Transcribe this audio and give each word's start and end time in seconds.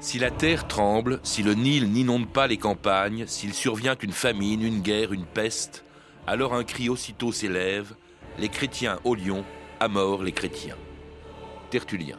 Si 0.00 0.18
la 0.18 0.30
terre 0.30 0.66
tremble, 0.66 1.20
si 1.22 1.42
le 1.42 1.52
Nil 1.52 1.92
n'inonde 1.92 2.26
pas 2.26 2.46
les 2.46 2.56
campagnes, 2.56 3.26
s'il 3.26 3.52
survient 3.52 3.96
une 4.02 4.12
famine, 4.12 4.62
une 4.62 4.80
guerre, 4.80 5.12
une 5.12 5.26
peste, 5.26 5.84
alors 6.26 6.54
un 6.54 6.64
cri 6.64 6.88
aussitôt 6.88 7.32
s'élève 7.32 7.94
Les 8.38 8.48
chrétiens 8.48 8.98
au 9.04 9.14
lion, 9.14 9.44
à 9.78 9.88
mort 9.88 10.22
les 10.22 10.32
chrétiens. 10.32 10.76
Tertullien. 11.68 12.16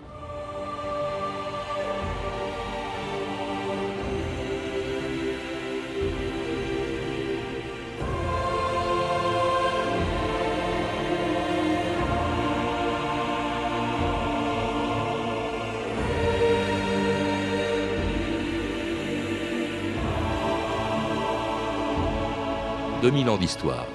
2000 23.01 23.29
ans 23.29 23.37
d'histoire. 23.37 23.87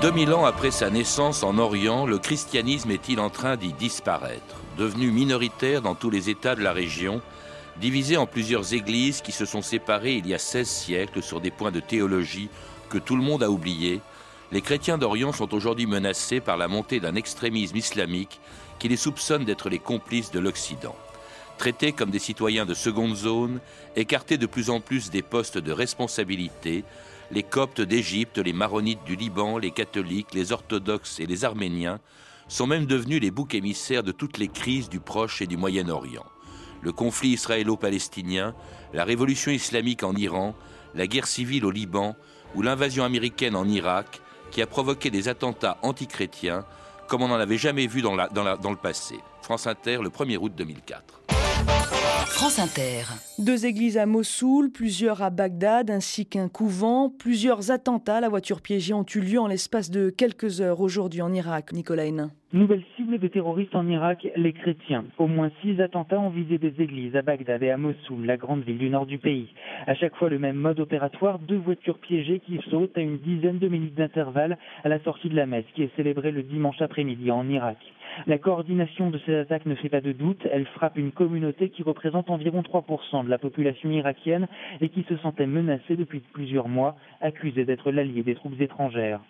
Deux 0.00 0.12
mille 0.12 0.32
ans 0.32 0.44
après 0.44 0.70
sa 0.70 0.88
naissance 0.88 1.42
en 1.42 1.58
Orient, 1.58 2.06
le 2.06 2.18
christianisme 2.18 2.92
est-il 2.92 3.18
en 3.18 3.28
train 3.28 3.56
d'y 3.56 3.72
disparaître? 3.72 4.54
Devenu 4.78 5.10
minoritaire 5.10 5.82
dans 5.82 5.96
tous 5.96 6.10
les 6.10 6.30
États 6.30 6.54
de 6.54 6.62
la 6.62 6.72
région, 6.72 7.20
divisé 7.80 8.16
en 8.16 8.26
plusieurs 8.26 8.72
églises 8.72 9.20
qui 9.20 9.32
se 9.32 9.46
sont 9.46 9.62
séparées 9.62 10.14
il 10.14 10.28
y 10.28 10.34
a 10.34 10.38
16 10.38 10.68
siècles 10.68 11.24
sur 11.24 11.40
des 11.40 11.50
points 11.50 11.72
de 11.72 11.80
théologie 11.80 12.50
que 12.88 12.98
tout 12.98 13.16
le 13.16 13.22
monde 13.22 13.42
a 13.42 13.50
oubliés, 13.50 14.00
les 14.52 14.60
chrétiens 14.60 14.96
d'Orient 14.96 15.32
sont 15.32 15.52
aujourd'hui 15.54 15.86
menacés 15.86 16.40
par 16.40 16.56
la 16.56 16.68
montée 16.68 17.00
d'un 17.00 17.16
extrémisme 17.16 17.76
islamique 17.76 18.40
qui 18.78 18.88
les 18.88 18.96
soupçonne 18.96 19.44
d'être 19.44 19.68
les 19.68 19.78
complices 19.78 20.30
de 20.30 20.38
l'Occident. 20.38 20.96
Traités 21.58 21.92
comme 21.92 22.10
des 22.10 22.18
citoyens 22.18 22.66
de 22.66 22.74
seconde 22.74 23.16
zone, 23.16 23.60
écartés 23.96 24.36
de 24.36 24.46
plus 24.46 24.68
en 24.68 24.80
plus 24.80 25.10
des 25.10 25.22
postes 25.22 25.58
de 25.58 25.72
responsabilité, 25.72 26.84
les 27.30 27.42
coptes 27.42 27.80
d'Égypte, 27.80 28.38
les 28.38 28.52
maronites 28.52 29.04
du 29.04 29.16
Liban, 29.16 29.58
les 29.58 29.70
catholiques, 29.70 30.34
les 30.34 30.52
orthodoxes 30.52 31.18
et 31.18 31.26
les 31.26 31.44
arméniens 31.44 31.98
sont 32.48 32.66
même 32.66 32.86
devenus 32.86 33.20
les 33.20 33.32
boucs 33.32 33.54
émissaires 33.54 34.04
de 34.04 34.12
toutes 34.12 34.38
les 34.38 34.48
crises 34.48 34.88
du 34.88 35.00
Proche 35.00 35.42
et 35.42 35.46
du 35.46 35.56
Moyen-Orient. 35.56 36.26
Le 36.82 36.92
conflit 36.92 37.30
israélo-palestinien, 37.30 38.54
la 38.92 39.04
révolution 39.04 39.50
islamique 39.50 40.04
en 40.04 40.14
Iran, 40.14 40.54
la 40.94 41.06
guerre 41.06 41.26
civile 41.26 41.64
au 41.64 41.70
Liban 41.70 42.14
ou 42.54 42.62
l'invasion 42.62 43.02
américaine 43.02 43.56
en 43.56 43.66
Irak, 43.66 44.20
qui 44.52 44.62
a 44.62 44.66
provoqué 44.66 45.10
des 45.10 45.28
attentats 45.28 45.78
antichrétiens, 45.82 46.64
comme 47.06 47.22
on 47.22 47.28
n'en 47.28 47.36
avait 47.36 47.58
jamais 47.58 47.86
vu 47.86 48.02
dans, 48.02 48.16
dans 48.16 48.70
le 48.70 48.76
passé. 48.76 49.18
France 49.42 49.66
Inter, 49.66 49.98
le 50.02 50.08
1er 50.08 50.38
août 50.38 50.52
2004. 50.56 51.35
France 52.28 52.58
Inter. 52.58 53.14
Deux 53.38 53.66
églises 53.66 53.96
à 53.96 54.04
Mossoul, 54.04 54.70
plusieurs 54.70 55.22
à 55.22 55.30
Bagdad, 55.30 55.90
ainsi 55.90 56.26
qu'un 56.26 56.48
couvent. 56.48 57.08
Plusieurs 57.08 57.70
attentats 57.70 58.16
à 58.16 58.20
la 58.20 58.28
voiture 58.28 58.60
piégée 58.60 58.92
ont 58.92 59.06
eu 59.14 59.20
lieu 59.20 59.40
en 59.40 59.46
l'espace 59.46 59.90
de 59.90 60.10
quelques 60.10 60.60
heures 60.60 60.80
aujourd'hui 60.80 61.22
en 61.22 61.32
Irak. 61.32 61.72
Nicolas 61.72 62.04
Hénin. 62.04 62.30
Nouvelle 62.52 62.82
cible 62.96 63.18
de 63.18 63.28
terroristes 63.28 63.74
en 63.74 63.88
Irak, 63.88 64.26
les 64.36 64.52
chrétiens. 64.52 65.04
Au 65.18 65.26
moins 65.26 65.50
six 65.62 65.80
attentats 65.80 66.20
ont 66.20 66.30
visé 66.30 66.58
des 66.58 66.74
églises 66.78 67.16
à 67.16 67.22
Bagdad 67.22 67.62
et 67.62 67.70
à 67.70 67.76
Mossoul, 67.76 68.24
la 68.24 68.36
grande 68.36 68.62
ville 68.62 68.78
du 68.78 68.88
nord 68.88 69.06
du 69.06 69.18
pays. 69.18 69.48
À 69.86 69.94
chaque 69.94 70.16
fois 70.16 70.28
le 70.28 70.38
même 70.38 70.56
mode 70.56 70.80
opératoire, 70.80 71.38
deux 71.38 71.58
voitures 71.58 71.98
piégées 71.98 72.40
qui 72.40 72.60
sautent 72.70 72.96
à 72.96 73.00
une 73.00 73.18
dizaine 73.18 73.58
de 73.58 73.68
minutes 73.68 73.94
d'intervalle 73.94 74.58
à 74.84 74.88
la 74.88 75.00
sortie 75.00 75.28
de 75.28 75.36
la 75.36 75.46
messe 75.46 75.66
qui 75.74 75.82
est 75.82 75.94
célébrée 75.96 76.30
le 76.30 76.42
dimanche 76.42 76.80
après-midi 76.80 77.30
en 77.30 77.48
Irak. 77.48 77.78
La 78.26 78.38
coordination 78.38 79.10
de 79.10 79.18
ces 79.26 79.34
attaques 79.34 79.66
ne 79.66 79.74
fait 79.74 79.88
pas 79.88 80.00
de 80.00 80.12
doute. 80.12 80.46
Elle 80.50 80.66
frappe 80.66 80.96
une 80.96 81.12
communauté 81.12 81.70
qui 81.70 81.82
représente 81.82 82.30
environ 82.30 82.62
3% 82.62 83.24
de 83.24 83.30
la 83.30 83.38
population 83.38 83.90
irakienne 83.90 84.48
et 84.80 84.88
qui 84.88 85.02
se 85.04 85.16
sentait 85.18 85.46
menacée 85.46 85.96
depuis 85.96 86.20
plusieurs 86.20 86.68
mois, 86.68 86.96
accusée 87.20 87.64
d'être 87.64 87.90
l'allié 87.90 88.22
des 88.22 88.34
troupes 88.34 88.60
étrangères. 88.60 89.20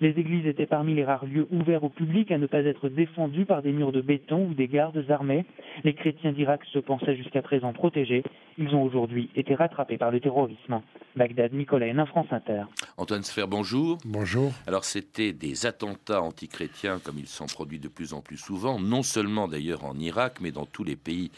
Les 0.00 0.10
églises 0.10 0.46
étaient 0.46 0.66
parmi 0.66 0.94
les 0.94 1.04
rares 1.04 1.26
lieux 1.26 1.46
ouverts 1.50 1.84
au 1.84 1.88
public 1.88 2.30
à 2.30 2.38
ne 2.38 2.46
pas 2.46 2.60
être 2.60 2.88
défendus 2.88 3.44
par 3.44 3.62
des 3.62 3.72
murs 3.72 3.92
de 3.92 4.00
béton 4.00 4.46
ou 4.46 4.54
des 4.54 4.68
gardes 4.68 5.04
armés. 5.08 5.44
Les 5.84 5.94
chrétiens 5.94 6.32
d'Irak 6.32 6.60
se 6.72 6.78
pensaient 6.78 7.16
jusqu'à 7.16 7.42
présent 7.42 7.72
protégés. 7.72 8.22
Ils 8.58 8.74
ont 8.74 8.82
aujourd'hui 8.82 9.30
été 9.36 9.54
rattrapés 9.54 9.98
par 9.98 10.10
le 10.10 10.20
terrorisme. 10.20 10.80
Bagdad, 11.16 11.52
Nicolas 11.52 11.86
Hénin, 11.86 12.06
France 12.06 12.26
Inter. 12.30 12.64
Antoine 12.96 13.22
Sfer, 13.22 13.48
bonjour. 13.48 13.98
Bonjour. 14.04 14.52
Alors, 14.66 14.84
c'était 14.84 15.32
des 15.32 15.66
attentats 15.66 16.22
antichrétiens 16.22 16.98
comme 17.04 17.18
ils 17.18 17.26
sont 17.26 17.46
produits 17.46 17.78
de 17.78 17.88
plus 17.88 18.14
en 18.14 18.20
plus 18.20 18.36
souvent, 18.36 18.78
non 18.78 19.02
seulement 19.02 19.48
d'ailleurs 19.48 19.84
en 19.84 19.98
Irak, 19.98 20.38
mais 20.40 20.50
dans 20.50 20.66
tous 20.66 20.84
les 20.84 20.96
pays 20.96 21.30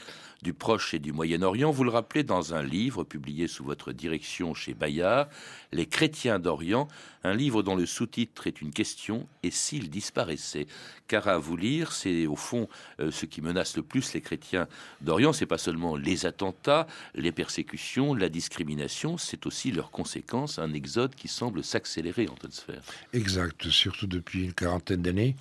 du 0.42 0.52
Proche 0.52 0.94
et 0.94 0.98
du 0.98 1.12
Moyen-Orient. 1.12 1.70
Vous 1.70 1.84
le 1.84 1.90
rappelez 1.90 2.22
dans 2.22 2.54
un 2.54 2.62
livre 2.62 3.04
publié 3.04 3.48
sous 3.48 3.64
votre 3.64 3.92
direction 3.92 4.54
chez 4.54 4.74
Bayard, 4.74 5.28
Les 5.72 5.86
chrétiens 5.86 6.38
d'Orient, 6.38 6.88
un 7.24 7.34
livre 7.34 7.62
dont 7.62 7.74
le 7.74 7.86
sous-titre 7.86 8.25
est 8.46 8.60
une 8.60 8.72
question 8.72 9.28
et 9.42 9.50
s'ils 9.50 9.90
disparaissaient 9.90 10.66
Car 11.08 11.28
à 11.28 11.38
vous 11.38 11.56
lire, 11.56 11.92
c'est 11.92 12.26
au 12.26 12.36
fond 12.36 12.68
euh, 13.00 13.10
ce 13.10 13.26
qui 13.26 13.40
menace 13.40 13.76
le 13.76 13.82
plus 13.82 14.14
les 14.14 14.20
chrétiens 14.20 14.66
d'Orient. 15.00 15.32
C'est 15.32 15.46
pas 15.46 15.58
seulement 15.58 15.96
les 15.96 16.26
attentats, 16.26 16.86
les 17.14 17.32
persécutions, 17.32 18.14
la 18.14 18.28
discrimination, 18.28 19.18
c'est 19.18 19.46
aussi 19.46 19.72
leurs 19.72 19.90
conséquences, 19.90 20.58
un 20.58 20.72
exode 20.72 21.14
qui 21.14 21.28
semble 21.28 21.62
s'accélérer 21.62 22.28
en 22.28 22.36
sphère. 22.50 22.82
Exact, 23.12 23.68
surtout 23.70 24.06
depuis 24.06 24.44
une 24.44 24.52
quarantaine 24.52 25.02
d'années. 25.02 25.36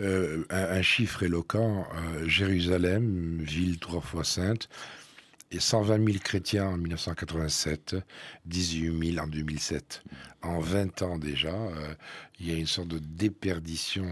Euh, 0.00 0.44
un, 0.50 0.82
chiffre 0.82 1.22
éloquent, 1.22 1.86
euh, 1.94 2.28
Jérusalem, 2.28 3.38
ville 3.40 3.78
trois 3.78 4.00
fois 4.00 4.24
sainte, 4.24 4.68
et 5.50 5.60
120 5.60 6.04
000 6.04 6.18
chrétiens 6.18 6.66
en 6.68 6.76
1987, 6.76 7.96
18 8.46 9.12
000 9.12 9.24
en 9.24 9.28
2007. 9.28 10.02
En 10.42 10.60
20 10.60 11.02
ans 11.02 11.18
déjà, 11.18 11.54
euh, 11.54 11.94
il 12.40 12.50
y 12.50 12.54
a 12.54 12.56
une 12.56 12.66
sorte 12.66 12.88
de 12.88 12.98
déperdition 12.98 14.06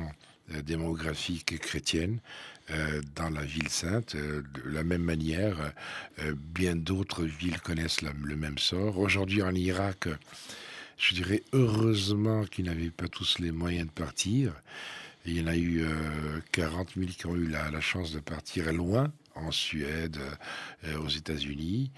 démographique 0.63 1.59
chrétienne 1.59 2.21
dans 3.17 3.31
la 3.31 3.45
ville 3.45 3.71
sainte. 3.71 4.15
de 4.15 4.45
la 4.67 4.85
même 4.85 5.03
manière, 5.03 5.73
bien 6.37 6.77
d'autres 6.77 7.25
villes 7.25 7.63
connaissent 7.63 8.03
le 8.03 8.37
même 8.37 8.59
sort. 8.59 8.99
Aujourd'hui 8.99 9.41
en 9.41 9.55
Irak, 9.55 10.07
je 10.99 11.15
dirais 11.15 11.43
heureusement 11.55 12.45
qu'ils 12.45 12.67
n'avaient 12.67 12.91
pas 12.91 13.09
tous 13.09 13.39
les 13.39 13.53
moyens 13.53 13.87
de 13.87 13.93
partir 13.93 14.53
il 15.27 15.39
y 15.39 15.43
en 15.43 15.47
a 15.47 15.57
eu 15.57 15.87
40 16.53 16.89
euh, 16.89 17.01
000 17.01 17.13
qui 17.13 17.27
ont 17.27 17.35
eu 17.35 17.47
la, 17.47 17.81
chance 17.81 18.13
de 18.13 18.21
partir 18.21 18.73
loin, 18.73 19.11
en 19.35 19.51
Suède, 19.51 20.19
euh, 20.85 20.99
aux 20.99 21.09
États-Unis. 21.09 21.91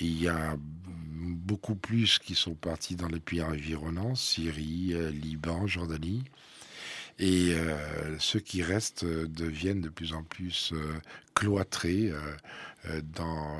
Il 0.00 0.20
y 0.20 0.28
a 0.28 0.56
beaucoup 0.58 1.74
plus 1.74 2.18
qui 2.18 2.34
sont 2.34 2.54
partis 2.54 2.96
dans 2.96 3.08
les 3.08 3.20
pays 3.20 3.42
environnants, 3.42 4.14
Syrie, 4.14 4.94
euh, 4.94 5.10
Liban, 5.10 5.66
Jordanie. 5.66 6.24
Et 7.20 7.56
ceux 8.20 8.38
qui 8.38 8.62
restent 8.62 9.04
deviennent 9.04 9.80
de 9.80 9.88
plus 9.88 10.12
en 10.12 10.22
plus 10.22 10.72
cloîtrés 11.34 12.12
dans, 13.02 13.56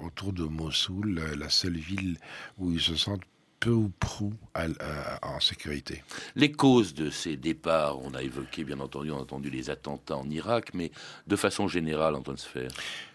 autour 0.00 0.32
de 0.32 0.42
Mossoul, 0.42 1.20
la 1.38 1.48
seule 1.48 1.76
ville 1.76 2.18
où 2.58 2.72
ils 2.72 2.80
se 2.80 2.96
sentent 2.96 3.22
peu 3.60 3.70
ou 3.70 3.90
prou 4.00 4.32
en 4.54 5.40
sécurité. 5.40 6.02
Les 6.34 6.52
causes 6.52 6.94
de 6.94 7.10
ces 7.10 7.36
départs, 7.36 7.98
on 8.00 8.14
a 8.14 8.22
évoqué 8.22 8.64
bien 8.64 8.80
entendu, 8.80 9.10
on 9.10 9.18
a 9.18 9.22
entendu 9.22 9.50
les 9.50 9.70
attentats 9.70 10.16
en 10.16 10.28
Irak, 10.30 10.70
mais 10.74 10.90
de 11.26 11.36
façon 11.36 11.68
générale, 11.68 12.14
Antoine 12.14 12.36
Sfer 12.36 12.68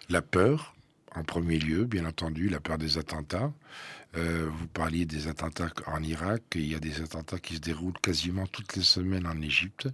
La 0.10 0.22
peur, 0.22 0.76
en 1.16 1.24
premier 1.24 1.60
lieu, 1.60 1.86
bien 1.86 2.06
entendu, 2.06 2.50
la 2.50 2.60
peur 2.60 2.78
des 2.78 2.98
attentats. 2.98 3.52
Euh, 4.18 4.50
vous 4.52 4.68
parliez 4.68 5.06
des 5.06 5.28
attentats 5.28 5.70
en 5.88 6.04
Irak, 6.04 6.44
il 6.56 6.70
y 6.70 6.76
a 6.76 6.80
des 6.80 7.02
attentats 7.02 7.40
qui 7.40 7.56
se 7.56 7.60
déroulent 7.62 8.00
quasiment 8.02 8.46
toutes 8.46 8.76
les 8.76 8.84
semaines 8.84 9.26
en 9.26 9.42
Égypte, 9.42 9.88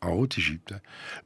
en 0.00 0.10
Haute-Égypte, 0.10 0.74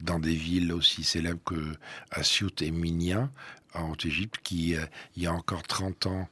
dans 0.00 0.18
des 0.18 0.34
villes 0.34 0.72
aussi 0.72 1.04
célèbres 1.04 1.42
que 1.44 1.74
Assiout 2.10 2.62
et 2.62 2.70
Minya, 2.70 3.30
en 3.74 3.90
Haute-Égypte, 3.90 4.36
qui, 4.42 4.76
euh, 4.76 4.86
il 5.14 5.24
y 5.24 5.26
a 5.26 5.32
encore 5.32 5.62
30 5.62 6.06
ans, 6.06 6.28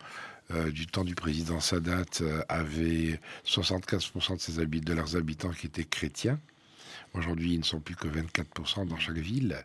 euh, 0.52 0.70
du 0.70 0.86
temps 0.86 1.04
du 1.04 1.14
président 1.14 1.60
Sadat 1.60 2.04
euh, 2.20 2.42
avait 2.48 3.20
75% 3.44 4.80
de, 4.80 4.92
leurs 4.92 5.16
habitants 5.16 5.50
qui 5.50 5.66
étaient 5.66 5.84
chrétiens. 5.84 6.38
Aujourd'hui, 7.14 7.54
ils 7.54 7.58
ne 7.58 7.64
sont 7.64 7.80
plus 7.80 7.96
que 7.96 8.08
24% 8.08 8.86
dans 8.86 8.98
chaque 8.98 9.16
ville. 9.16 9.56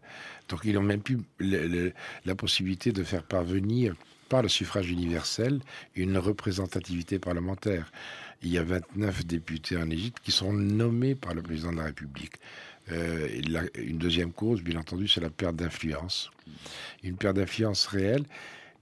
Donc, 0.48 0.62
ils 0.64 0.74
n'ont 0.74 0.82
même 0.82 1.02
plus 1.02 1.20
la 1.40 2.36
possibilité 2.36 2.92
de 2.92 3.04
faire 3.04 3.24
parvenir, 3.24 3.96
par 4.32 4.42
le 4.42 4.48
suffrage 4.48 4.90
universel, 4.90 5.60
une 5.94 6.18
représentativité 6.18 7.20
parlementaire. 7.20 7.92
Il 8.42 8.50
y 8.50 8.58
a 8.58 8.64
29 8.64 9.26
députés 9.26 9.76
en 9.76 9.90
Égypte 9.90 10.20
qui 10.24 10.32
sont 10.32 10.54
nommés 10.54 11.16
par 11.16 11.34
le 11.34 11.42
président 11.42 11.74
de 11.74 11.78
la 11.78 11.84
République. 11.84 12.36
Euh, 12.92 13.28
une 13.76 13.98
deuxième 13.98 14.32
cause, 14.32 14.62
bien 14.62 14.80
entendu, 14.80 15.10
c'est 15.10 15.20
la 15.20 15.30
perte 15.30 15.58
d'influence. 15.58 16.32
Une 17.04 17.18
perte 17.18 17.36
d'influence 17.36 17.86
réelle 17.88 18.24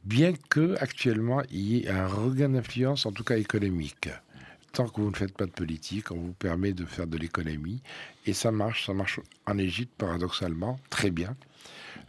bien 0.04 0.34
que 0.50 0.76
actuellement 0.80 1.42
il 1.52 1.60
y 1.60 1.78
ait 1.84 1.90
un 1.90 2.08
regain 2.08 2.50
d'influence, 2.50 3.06
en 3.06 3.12
tout 3.12 3.24
cas 3.24 3.38
économique. 3.38 4.10
tant 4.72 4.88
que 4.88 5.02
vous 5.02 5.10
ne 5.10 5.16
faites 5.16 5.36
pas 5.36 5.46
de 5.46 5.52
politique, 5.52 6.12
on 6.12 6.20
vous 6.20 6.34
permet 6.34 6.74
de 6.74 6.86
faire 6.86 7.08
de 7.08 7.18
l'économie. 7.18 7.82
Et 8.26 8.34
ça 8.34 8.52
marche, 8.52 8.86
ça 8.86 8.94
marche 8.94 9.20
en 9.48 9.58
Égypte 9.58 9.94
paradoxalement 9.98 10.80
très 10.90 11.10
bien. 11.10 11.36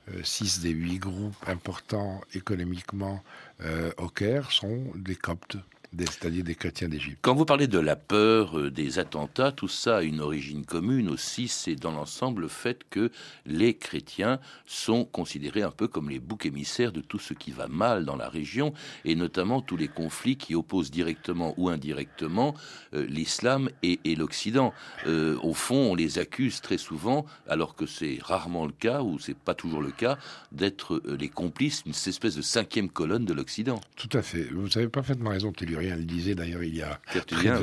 Euh, 0.09 0.23
six 0.23 0.61
des 0.61 0.71
huit 0.71 0.99
groupes 0.99 1.37
importants 1.47 2.21
économiquement 2.35 3.23
euh, 3.63 3.93
au 3.99 4.09
Caire 4.09 4.51
sont 4.51 4.93
des 4.95 5.17
coptes 5.17 5.57
c'est-à-dire 5.99 6.45
des 6.45 6.55
chrétiens 6.55 6.89
d'Égypte. 6.89 7.19
Quand 7.21 7.35
vous 7.35 7.45
parlez 7.45 7.67
de 7.67 7.79
la 7.79 7.97
peur, 7.97 8.59
euh, 8.59 8.71
des 8.71 8.99
attentats, 8.99 9.53
tout 9.53 9.69
ça 9.69 9.99
a 9.99 10.03
une 10.03 10.21
origine 10.21 10.65
commune 10.65 11.09
aussi, 11.09 11.49
c'est 11.49 11.75
dans 11.75 11.91
l'ensemble 11.91 12.43
le 12.43 12.49
fait 12.49 12.83
que 12.91 13.11
les 13.45 13.75
chrétiens 13.75 14.39
sont 14.67 15.05
considérés 15.05 15.63
un 15.63 15.71
peu 15.71 15.89
comme 15.89 16.09
les 16.09 16.21
boucs 16.21 16.47
émissaires 16.47 16.93
de 16.93 17.01
tout 17.01 17.19
ce 17.19 17.35
qui 17.35 17.51
va 17.51 17.67
mal 17.67 18.05
dans 18.05 18.17
la 18.17 18.29
région, 18.29 18.73
et 19.05 19.15
notamment 19.15 19.61
tous 19.63 19.77
les 19.77 19.89
conflits 19.89 20.37
qui 20.37 20.55
opposent 20.55 20.91
directement 20.91 21.55
ou 21.57 21.69
indirectement 21.69 22.55
euh, 22.95 23.05
l'islam 23.07 23.69
et, 23.83 23.99
l'Occident. 24.15 24.73
Euh, 25.07 25.39
au 25.43 25.55
fond, 25.55 25.93
on 25.93 25.95
les 25.95 26.19
accuse 26.19 26.61
très 26.61 26.79
souvent, 26.79 27.27
alors 27.49 27.75
que 27.75 27.87
c'est 27.87 28.19
rarement 28.21 28.67
le 28.67 28.73
cas, 28.73 29.03
ou 29.03 29.19
c'est 29.19 29.37
pas 29.37 29.55
toujours 29.55 29.83
le 29.83 29.91
cas, 29.91 30.19
d'être 30.53 31.03
les 31.07 31.29
complices 31.29 31.85
d'une 31.85 31.95
espèce 31.95 32.37
de 32.37 32.43
cinquième 32.43 32.91
colonne 32.91 33.25
de 33.25 33.33
l'Occident. 33.33 33.81
Tout 33.97 34.11
à 34.13 34.23
fait. 34.23 34.49
Vous 34.53 34.77
avez 34.77 34.89
parfaitement 34.89 35.31
raison, 35.31 35.53
Tellur 35.53 35.80
rien 35.81 35.97
le 35.97 36.05
disait 36.05 36.35
d'ailleurs 36.35 36.63
il 36.63 36.77
y 36.77 36.83
a. 36.83 37.01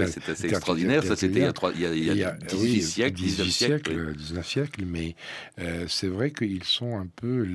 c'est 0.08 0.30
assez 0.30 0.48
extraordinaire. 0.48 1.04
Ça, 1.04 1.16
c'était 1.16 1.40
il, 1.76 2.16
y 2.16 2.24
a, 2.24 2.32
18 2.32 2.82
siècles, 2.82 3.22
19 3.22 3.50
siècles. 3.50 4.16
19 4.16 4.48
siècles, 4.48 4.84
mais 4.86 5.16
euh, 5.60 5.86
c'est 5.88 6.08
vrai 6.08 6.32
qu'ils 6.32 6.64
sont 6.64 6.98
un 6.98 7.08
peu. 7.08 7.48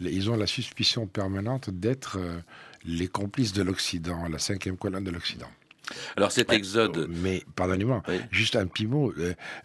Ils 0.00 0.30
ont 0.30 0.36
la 0.36 0.46
suspicion 0.46 1.06
permanente 1.06 1.70
d'être 1.70 2.18
euh, 2.18 2.38
les 2.84 3.08
complices 3.08 3.52
de 3.52 3.62
l'Occident, 3.62 4.28
la 4.28 4.38
cinquième 4.38 4.76
colonne 4.76 5.04
de 5.04 5.10
l'Occident. 5.10 5.50
Alors 6.16 6.32
cet 6.32 6.52
exode. 6.52 7.08
Mais 7.22 7.42
pardonnez-moi, 7.56 8.02
juste 8.30 8.56
un 8.56 8.66
petit 8.66 8.86
mot. 8.86 9.12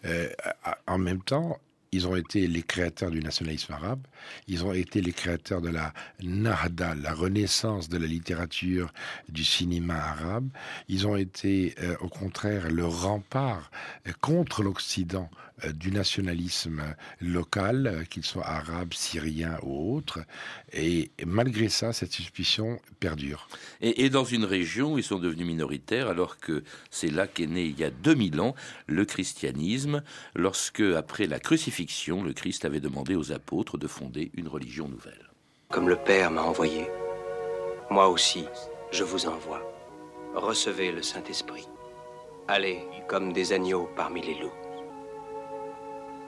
Euh, 0.04 0.28
en 0.86 0.98
même 0.98 1.22
temps, 1.22 1.58
ils 1.94 2.08
ont 2.08 2.16
été 2.16 2.48
les 2.48 2.62
créateurs 2.62 3.12
du 3.12 3.20
nationalisme 3.20 3.72
arabe, 3.72 4.00
ils 4.48 4.64
ont 4.64 4.72
été 4.72 5.00
les 5.00 5.12
créateurs 5.12 5.60
de 5.60 5.68
la 5.68 5.94
Nahda, 6.22 6.96
la 6.96 7.14
renaissance 7.14 7.88
de 7.88 7.98
la 7.98 8.06
littérature, 8.06 8.92
du 9.28 9.44
cinéma 9.44 9.94
arabe, 9.94 10.48
ils 10.88 11.06
ont 11.06 11.14
été 11.14 11.74
euh, 11.80 11.94
au 12.00 12.08
contraire 12.08 12.68
le 12.68 12.84
rempart 12.84 13.70
euh, 14.08 14.12
contre 14.20 14.64
l'Occident 14.64 15.30
du 15.72 15.92
nationalisme 15.92 16.82
local, 17.20 18.04
qu'il 18.10 18.24
soit 18.24 18.46
arabe, 18.46 18.92
syrien 18.92 19.56
ou 19.62 19.96
autre. 19.96 20.20
Et 20.72 21.10
malgré 21.24 21.68
ça, 21.68 21.92
cette 21.92 22.12
suspicion 22.12 22.80
perdure. 23.00 23.48
Et, 23.80 24.10
dans 24.10 24.24
une 24.24 24.44
région 24.44 24.94
où 24.94 24.98
ils 24.98 25.04
sont 25.04 25.18
devenus 25.18 25.46
minoritaires, 25.46 26.08
alors 26.08 26.38
que 26.38 26.64
c'est 26.90 27.10
là 27.10 27.26
qu'est 27.26 27.46
né 27.46 27.64
il 27.64 27.78
y 27.78 27.84
a 27.84 27.90
2000 27.90 28.40
ans 28.40 28.54
le 28.86 29.04
christianisme, 29.04 30.02
lorsque, 30.34 30.80
après 30.80 31.26
la 31.26 31.38
crucifixion, 31.38 32.22
le 32.22 32.32
Christ 32.32 32.64
avait 32.64 32.80
demandé 32.80 33.14
aux 33.14 33.32
apôtres 33.32 33.78
de 33.78 33.86
fonder 33.86 34.30
une 34.34 34.48
religion 34.48 34.88
nouvelle. 34.88 35.30
Comme 35.70 35.88
le 35.88 35.96
Père 35.96 36.30
m'a 36.30 36.42
envoyé, 36.42 36.86
moi 37.90 38.08
aussi, 38.08 38.44
je 38.92 39.04
vous 39.04 39.26
envoie. 39.26 39.62
Recevez 40.34 40.92
le 40.92 41.02
Saint-Esprit. 41.02 41.68
Allez 42.48 42.80
comme 43.08 43.32
des 43.32 43.52
agneaux 43.52 43.88
parmi 43.96 44.20
les 44.20 44.34
loups. 44.34 44.63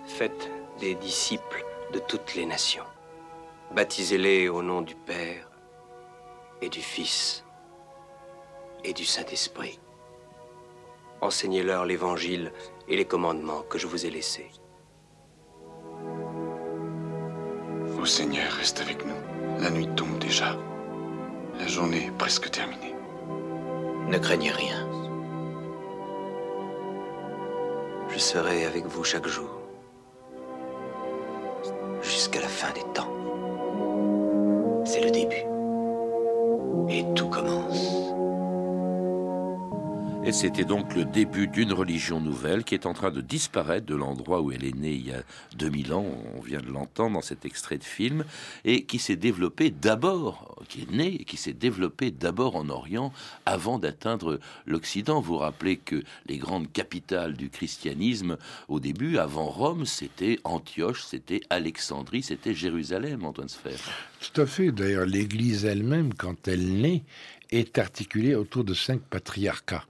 Faites 0.06 0.50
des 0.78 0.94
disciples 0.94 1.64
de 1.92 1.98
toutes 1.98 2.34
les 2.36 2.46
nations. 2.46 2.84
Baptisez-les 3.74 4.48
au 4.48 4.62
nom 4.62 4.80
du 4.80 4.94
Père 4.94 5.50
et 6.62 6.68
du 6.68 6.80
Fils 6.80 7.44
et 8.84 8.92
du 8.92 9.04
Saint-Esprit. 9.04 9.80
Enseignez-leur 11.20 11.84
l'Évangile 11.84 12.52
et 12.88 12.96
les 12.96 13.04
commandements 13.04 13.62
que 13.62 13.78
je 13.78 13.86
vous 13.86 14.06
ai 14.06 14.10
laissés. 14.10 14.50
Ô 18.00 18.04
Seigneur, 18.04 18.50
reste 18.52 18.80
avec 18.80 19.04
nous. 19.04 19.60
La 19.60 19.70
nuit 19.70 19.88
tombe 19.96 20.18
déjà. 20.18 20.56
La 21.58 21.66
journée 21.66 22.06
est 22.06 22.16
presque 22.16 22.50
terminée. 22.50 22.94
Ne 24.08 24.18
craignez 24.18 24.52
rien. 24.52 24.88
Je 28.08 28.18
serai 28.18 28.64
avec 28.64 28.86
vous 28.86 29.02
chaque 29.02 29.26
jour 29.26 29.55
jusqu'à 32.26 32.40
la 32.40 32.48
fin 32.48 32.72
des 32.72 32.82
temps. 32.92 33.08
C'est 34.84 35.00
le 35.00 35.12
début. 35.12 35.55
Et 40.26 40.32
c'était 40.32 40.64
donc 40.64 40.96
le 40.96 41.04
début 41.04 41.46
d'une 41.46 41.72
religion 41.72 42.20
nouvelle 42.20 42.64
qui 42.64 42.74
est 42.74 42.86
en 42.86 42.94
train 42.94 43.12
de 43.12 43.20
disparaître 43.20 43.86
de 43.86 43.94
l'endroit 43.94 44.40
où 44.40 44.50
elle 44.50 44.64
est 44.64 44.74
née 44.74 44.94
il 44.94 45.06
y 45.06 45.12
a 45.12 45.22
2000 45.56 45.92
ans, 45.92 46.04
on 46.34 46.40
vient 46.40 46.58
de 46.58 46.66
l'entendre 46.66 47.14
dans 47.14 47.22
cet 47.22 47.44
extrait 47.44 47.78
de 47.78 47.84
film, 47.84 48.24
et 48.64 48.86
qui 48.86 48.98
s'est 48.98 49.14
développée 49.14 49.70
d'abord, 49.70 50.56
qui 50.68 50.82
est 50.82 50.90
née, 50.90 51.18
qui 51.18 51.36
s'est 51.36 51.52
développée 51.52 52.10
d'abord 52.10 52.56
en 52.56 52.70
Orient 52.70 53.12
avant 53.44 53.78
d'atteindre 53.78 54.40
l'Occident. 54.66 55.20
Vous 55.20 55.36
rappelez 55.36 55.76
que 55.76 56.02
les 56.26 56.38
grandes 56.38 56.72
capitales 56.72 57.34
du 57.34 57.48
christianisme 57.48 58.36
au 58.66 58.80
début, 58.80 59.18
avant 59.18 59.46
Rome, 59.46 59.86
c'était 59.86 60.40
Antioche, 60.42 61.04
c'était 61.04 61.42
Alexandrie, 61.50 62.24
c'était 62.24 62.52
Jérusalem, 62.52 63.24
Antoine 63.24 63.48
Sfer. 63.48 63.78
Tout 64.18 64.40
à 64.40 64.46
fait. 64.46 64.72
D'ailleurs, 64.72 65.06
l'Église 65.06 65.64
elle-même, 65.66 66.14
quand 66.14 66.48
elle 66.48 66.80
naît, 66.80 67.04
est 67.52 67.78
articulée 67.78 68.34
autour 68.34 68.64
de 68.64 68.74
cinq 68.74 69.00
patriarcats 69.02 69.84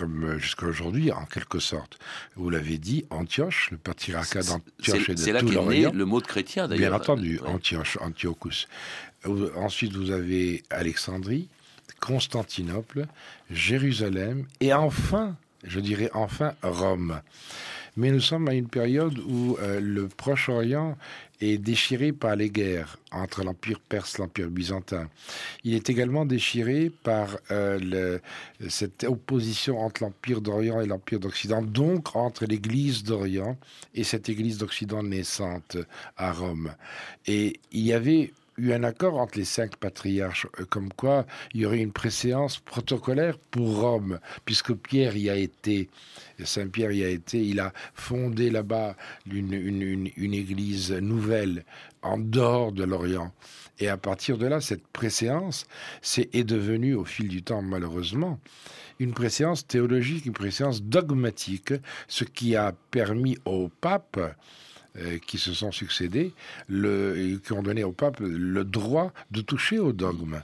comme 0.00 0.24
euh, 0.24 0.38
jusqu'à 0.38 0.66
aujourd'hui, 0.66 1.12
en 1.12 1.26
quelque 1.26 1.58
sorte. 1.58 1.98
Vous 2.34 2.48
l'avez 2.48 2.78
dit, 2.78 3.04
Antioche, 3.10 3.70
le 3.70 3.76
patriarcat 3.76 4.40
d'Antioche 4.42 5.10
et 5.10 5.14
de 5.14 5.18
C'est 5.18 5.32
là 5.32 5.42
qu'est 5.42 5.66
né 5.66 5.90
le 5.92 6.04
mot 6.06 6.22
de 6.22 6.26
chrétien, 6.26 6.66
d'ailleurs. 6.66 6.90
Bien 6.90 6.98
entendu, 6.98 7.38
Antioche, 7.44 7.98
Antiochus. 8.00 8.66
Ensuite, 9.56 9.92
vous 9.92 10.10
avez 10.10 10.62
Alexandrie, 10.70 11.48
Constantinople, 12.00 13.06
Jérusalem, 13.50 14.46
et 14.60 14.72
enfin, 14.72 15.36
je 15.64 15.80
dirais 15.80 16.10
enfin, 16.14 16.54
Rome. 16.62 17.20
Mais 17.96 18.10
nous 18.10 18.20
sommes 18.20 18.48
à 18.48 18.54
une 18.54 18.68
période 18.68 19.18
où 19.18 19.56
euh, 19.60 19.80
le 19.80 20.08
Proche-Orient 20.08 20.96
est 21.40 21.58
déchiré 21.58 22.12
par 22.12 22.36
les 22.36 22.50
guerres 22.50 22.98
entre 23.12 23.42
l'Empire 23.42 23.80
perse 23.80 24.18
l'Empire 24.18 24.48
byzantin. 24.48 25.08
Il 25.64 25.74
est 25.74 25.88
également 25.88 26.24
déchiré 26.26 26.92
par 27.02 27.38
euh, 27.50 28.18
cette 28.68 29.04
opposition 29.04 29.80
entre 29.80 30.02
l'Empire 30.02 30.40
d'Orient 30.40 30.80
et 30.80 30.86
l'Empire 30.86 31.18
d'Occident, 31.18 31.62
donc 31.62 32.14
entre 32.14 32.44
l'Église 32.44 33.02
d'Orient 33.02 33.56
et 33.94 34.04
cette 34.04 34.28
Église 34.28 34.58
d'Occident 34.58 35.02
naissante 35.02 35.78
à 36.16 36.32
Rome. 36.32 36.72
Et 37.26 37.58
il 37.72 37.80
y 37.80 37.92
avait 37.92 38.32
eu 38.60 38.72
un 38.72 38.84
accord 38.84 39.18
entre 39.18 39.38
les 39.38 39.44
cinq 39.44 39.76
patriarches, 39.76 40.46
euh, 40.60 40.64
comme 40.66 40.92
quoi 40.92 41.26
il 41.54 41.62
y 41.62 41.66
aurait 41.66 41.80
une 41.80 41.92
préséance 41.92 42.58
protocolaire 42.58 43.38
pour 43.38 43.80
Rome, 43.80 44.20
puisque 44.44 44.74
Pierre 44.74 45.16
y 45.16 45.30
a 45.30 45.36
été, 45.36 45.88
Saint-Pierre 46.44 46.92
y 46.92 47.04
a 47.04 47.08
été, 47.08 47.42
il 47.42 47.58
a 47.60 47.72
fondé 47.94 48.50
là-bas 48.50 48.96
une, 49.30 50.34
église 50.34 50.92
nouvelle 50.92 51.64
en 52.02 52.18
dehors 52.18 52.72
de 52.72 52.84
l'Orient. 52.84 53.32
Et 53.78 53.88
à 53.88 53.96
partir 53.96 54.36
de 54.36 54.46
là, 54.46 54.60
cette 54.60 54.86
préséance 54.88 55.66
c'est, 56.02 56.34
est 56.34 56.44
devenue, 56.44 56.94
au 56.94 57.04
fil 57.04 57.28
du 57.28 57.42
temps, 57.42 57.62
malheureusement, 57.62 58.38
une 58.98 59.14
préséance 59.14 59.66
théologique, 59.66 60.26
une 60.26 60.34
préséance 60.34 60.82
dogmatique, 60.82 61.72
ce 62.06 62.24
qui 62.24 62.54
a 62.56 62.74
permis 62.90 63.38
au 63.46 63.70
pape 63.80 64.20
qui 65.26 65.38
se 65.38 65.54
sont 65.54 65.72
succédés, 65.72 66.32
qui 66.68 67.52
ont 67.52 67.62
donné 67.62 67.84
au 67.84 67.92
pape 67.92 68.20
le 68.20 68.64
droit 68.64 69.12
de 69.30 69.40
toucher 69.40 69.78
au 69.78 69.92
dogme. 69.92 70.42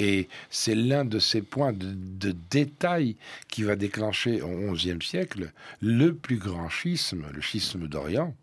Et 0.00 0.28
c'est 0.50 0.74
l'un 0.74 1.04
de 1.04 1.18
ces 1.18 1.40
points 1.42 1.72
de, 1.72 1.94
de, 1.94 2.34
détail 2.50 3.16
qui 3.48 3.62
va 3.62 3.76
déclencher 3.76 4.42
au 4.42 4.72
XIe 4.72 4.98
siècle 5.00 5.52
le 5.80 6.14
plus 6.14 6.36
grand 6.36 6.68
schisme, 6.68 7.26
le 7.32 7.40
schisme 7.40 7.86
d'Orient, 7.86 8.34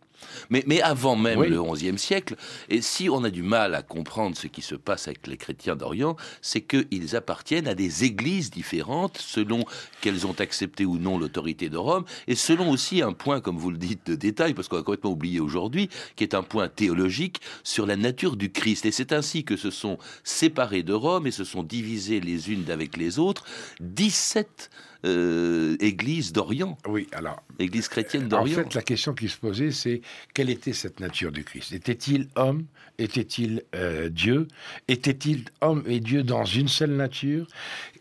mais, 0.50 0.82
avant 0.82 1.16
même 1.16 1.44
le 1.44 1.62
XIe 1.62 1.98
siècle, 1.98 2.36
et 2.70 2.82
si 2.82 3.10
on 3.10 3.24
a 3.24 3.30
du 3.30 3.44
mal 3.44 3.76
à 3.76 3.82
comprendre 3.82 4.38
ce 4.38 4.48
qui 4.48 4.62
se 4.62 4.76
passe 4.76 5.08
avec 5.08 5.28
les 5.28 5.38
chrétiens 5.38 5.76
d'Orient, 5.76 6.16
c'est 6.42 6.62
qu'ils 6.62 7.16
appartiennent 7.16 7.68
à 7.68 7.76
des 7.76 8.04
églises 8.04 8.52
différentes 8.52 9.18
selon 9.18 9.66
qu'elles 10.02 10.28
ont 10.28 10.36
accepté 10.40 10.86
ou 10.86 10.98
non 10.98 11.18
l'autorité 11.18 11.70
de 11.70 11.78
Rome, 11.78 12.06
et 12.28 12.36
selon 12.36 12.70
aussi 12.70 13.02
un 13.02 13.14
point, 13.14 13.42
comme 13.42 13.58
vous 13.58 13.72
le 13.72 13.78
dites, 13.78 14.08
de 14.08 14.16
détail, 14.16 14.54
parce 14.54 14.68
qu'on 14.68 14.78
a 14.78 14.84
complètement 14.84 15.12
oublié 15.12 15.40
aujourd'hui, 15.40 15.90
qui 16.16 16.24
est 16.24 16.36
un 16.36 16.44
point 16.44 16.68
théologique 16.68 17.42
sur 17.64 17.86
la 17.86 17.96
nature 17.96 18.36
du 18.36 18.52
Christ. 18.52 18.86
Et 18.86 18.92
c'est 18.92 19.14
ainsi 19.14 19.44
que 19.44 19.58
se 19.58 19.72
sont 19.72 19.98
séparés 20.24 20.84
de 20.84 20.94
Rome 20.94 21.28
et 21.28 21.32
se 21.32 21.44
sont 21.44 21.64
divisés 21.64 22.20
les 22.20 22.52
unes 22.52 22.70
avec 22.70 22.98
les 22.98 23.20
autres 23.20 23.46
17 23.80 24.70
euh, 25.04 25.76
Église 25.80 26.32
d'Orient. 26.32 26.78
Oui, 26.88 27.08
alors. 27.12 27.42
Église 27.60 27.88
chrétienne 27.88 28.28
d'Orient. 28.28 28.60
En 28.60 28.64
fait, 28.64 28.76
la 28.76 28.82
question 28.82 29.14
qui 29.14 29.30
se 29.30 29.38
posait, 29.38 29.72
c'est 29.72 30.02
quelle 30.34 30.50
était 30.50 30.74
cette 30.74 31.00
nature 31.00 31.32
du 31.32 31.44
Christ? 31.44 31.74
Était-il 31.74 32.28
homme? 32.36 32.66
Était-il 33.00 33.64
euh, 33.74 34.10
Dieu? 34.10 34.48
Était-il 34.88 35.46
homme 35.62 35.84
et 35.88 36.00
Dieu 36.00 36.24
dans 36.24 36.46
une 36.46 36.68
seule 36.68 36.92
nature? 36.92 37.48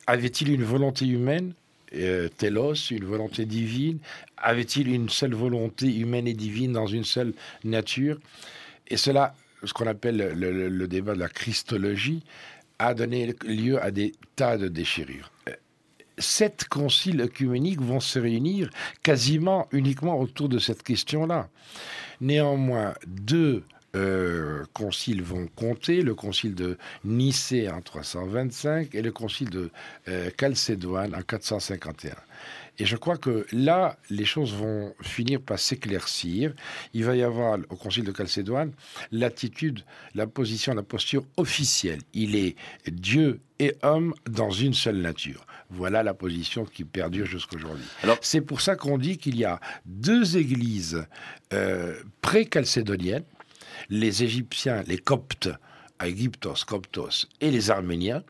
Avait-il 0.07 0.51
une 0.51 0.65
volonté 0.65 1.07
humaine? 1.07 1.55
Euh, 1.95 2.29
telos, 2.37 2.91
une 2.91 3.05
volonté 3.05 3.47
divine? 3.47 3.99
Avait-il 4.37 4.93
une 4.93 5.09
seule 5.09 5.35
volonté 5.35 5.95
humaine 5.97 6.29
et 6.29 6.35
divine 6.35 6.73
dans 6.73 6.87
une 6.87 7.05
seule 7.05 7.33
nature? 7.65 8.19
Et 8.89 8.97
cela, 8.97 9.35
ce 9.65 9.73
qu'on 9.73 9.87
appelle 9.87 10.35
le, 10.37 10.87
débat 10.87 11.15
de 11.15 11.21
la 11.21 11.29
christologie, 11.29 12.23
a 12.79 12.93
donné 12.95 13.35
lieu 13.45 13.83
à 13.83 13.91
des 13.91 14.13
tas 14.37 14.59
de 14.59 14.69
déchirures. 14.69 15.31
Sept 16.21 16.65
conciles 16.69 17.21
œcuméniques 17.23 17.81
vont 17.81 18.01
se 18.01 18.19
réunir 18.19 18.71
quasiment 19.03 19.69
uniquement 19.73 20.21
autour 20.21 20.49
de 20.49 20.59
cette 20.59 20.83
question-là. 20.83 21.49
Néanmoins, 22.21 22.95
deux 23.07 23.65
euh, 23.97 24.65
conciles 24.73 25.23
vont 25.23 25.49
compter, 25.57 26.03
le 26.03 26.15
concile 26.15 26.55
de 26.55 26.79
Nicée 27.05 27.69
en 27.69 27.81
325 27.81 28.95
et 28.95 29.03
le 29.03 29.11
concile 29.11 29.51
de 29.51 29.71
euh, 30.09 30.31
Chalcédoine 30.39 31.15
en 31.15 31.23
451. 31.23 32.15
Et 32.81 32.87
je 32.87 32.97
crois 32.97 33.19
que 33.19 33.47
là, 33.53 33.99
les 34.09 34.25
choses 34.25 34.55
vont 34.55 34.95
finir 35.03 35.43
par 35.43 35.59
s'éclaircir. 35.59 36.55
Il 36.95 37.05
va 37.05 37.15
y 37.15 37.23
avoir 37.23 37.59
au 37.69 37.77
Concile 37.77 38.05
de 38.05 38.17
Chalcédoine 38.17 38.73
l'attitude, 39.13 39.85
la 40.15 40.27
position, 40.27 40.73
la 40.73 40.83
posture 40.83 41.23
officielle. 41.37 42.01
Il 42.15 42.35
est 42.37 42.57
Dieu 42.91 43.41
et 43.59 43.77
homme 43.83 44.15
dans 44.29 44.51
une 44.51 44.73
seule 44.73 44.97
nature. 44.97 45.47
Voilà 45.69 46.03
la 46.03 46.15
position 46.15 46.65
qui 46.65 46.85
perdure 46.85 47.27
jusqu'aujourd'hui. 47.27 47.85
C'est 48.23 48.41
pour 48.41 48.63
ça 48.63 48.77
qu'on 48.77 48.97
dit 48.97 49.19
qu'il 49.19 49.37
y 49.37 49.45
a 49.45 49.61
deux 49.85 50.39
églises 50.39 51.05
euh, 51.53 52.01
pré-chalcédoniennes, 52.23 53.25
les 53.91 54.25
Égyptiens, 54.25 54.83
les 54.87 54.97
Coptes, 54.97 55.51
Aegyptos, 55.99 56.65
Coptos, 56.67 57.27
et 57.43 57.51
les 57.51 57.71
Arméniens. 57.71 58.25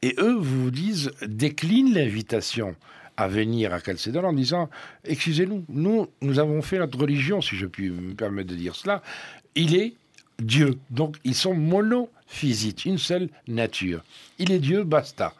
Et 0.00 0.14
eux 0.18 0.36
vous 0.36 0.70
disent, 0.70 1.12
déclinent 1.26 1.92
l'invitation 1.92 2.76
à 3.16 3.28
venir 3.28 3.72
à 3.72 3.80
Chalcédoine 3.80 4.24
en 4.24 4.32
disant 4.32 4.68
Excusez-nous, 5.04 5.64
nous, 5.68 6.08
nous 6.20 6.38
avons 6.38 6.62
fait 6.62 6.78
notre 6.78 6.98
religion, 6.98 7.40
si 7.40 7.56
je 7.56 7.66
puis 7.66 7.90
me 7.90 8.14
permettre 8.14 8.50
de 8.50 8.56
dire 8.56 8.74
cela. 8.74 9.02
Il 9.54 9.74
est 9.76 9.94
Dieu. 10.38 10.78
Donc, 10.90 11.16
ils 11.24 11.34
sont 11.34 11.54
monophysites, 11.54 12.84
une 12.84 12.98
seule 12.98 13.28
nature. 13.46 14.04
Il 14.38 14.50
est 14.50 14.58
Dieu, 14.58 14.84
basta. 14.84 15.34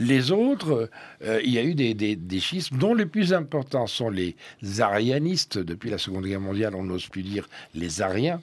Les 0.00 0.32
autres, 0.32 0.90
euh, 1.22 1.40
il 1.44 1.52
y 1.52 1.58
a 1.58 1.62
eu 1.62 1.74
des, 1.74 1.94
des, 1.94 2.40
schismes 2.40 2.78
dont 2.78 2.94
les 2.94 3.06
plus 3.06 3.32
importants 3.32 3.86
sont 3.86 4.10
les 4.10 4.36
arianistes. 4.80 5.58
Depuis 5.58 5.88
la 5.88 5.98
Seconde 5.98 6.26
Guerre 6.26 6.40
mondiale, 6.40 6.74
on 6.74 6.82
n'ose 6.82 7.06
plus 7.06 7.22
dire 7.22 7.48
les 7.74 8.02
ariens, 8.02 8.42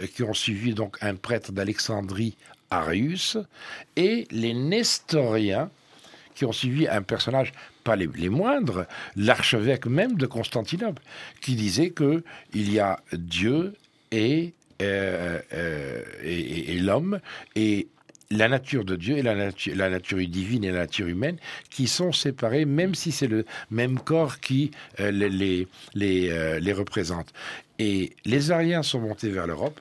euh, 0.00 0.06
qui 0.06 0.24
ont 0.24 0.34
suivi 0.34 0.74
donc 0.74 0.96
un 1.00 1.14
prêtre 1.14 1.52
d'Alexandrie, 1.52 2.36
Arius, 2.70 3.38
et 3.94 4.26
les 4.32 4.54
nestoriens, 4.54 5.70
qui 6.34 6.44
ont 6.44 6.52
suivi 6.52 6.88
un 6.88 7.02
personnage 7.02 7.52
pas 7.82 7.96
les, 7.96 8.28
moindres, 8.28 8.86
l'archevêque 9.16 9.86
même 9.86 10.16
de 10.16 10.26
Constantinople, 10.26 11.02
qui 11.40 11.54
disait 11.54 11.90
que 11.90 12.22
il 12.54 12.72
y 12.72 12.78
a 12.78 13.00
Dieu 13.12 13.74
et, 14.10 14.52
euh, 14.80 15.40
euh, 15.52 16.02
et, 16.22 16.78
l'homme 16.78 17.20
et 17.56 17.88
la 18.30 18.48
nature 18.48 18.84
de 18.84 18.96
Dieu 18.96 19.18
et 19.18 19.22
la, 19.22 19.34
nature, 19.34 19.74
la 19.76 19.90
nature 19.90 20.18
divine 20.18 20.64
et 20.64 20.70
la 20.70 20.80
nature 20.80 21.06
humaine 21.06 21.36
qui 21.70 21.86
sont 21.86 22.12
séparés, 22.12 22.64
même 22.64 22.94
si 22.94 23.12
c'est 23.12 23.26
le 23.26 23.44
même 23.70 23.98
corps 23.98 24.40
qui 24.40 24.70
euh, 25.00 25.10
les, 25.10 25.66
les, 25.94 26.60
les 26.60 26.72
représente. 26.72 27.32
Et 27.78 28.12
les 28.24 28.50
Ariens 28.50 28.82
sont 28.82 29.00
montés 29.00 29.30
vers 29.30 29.46
l'Europe, 29.46 29.80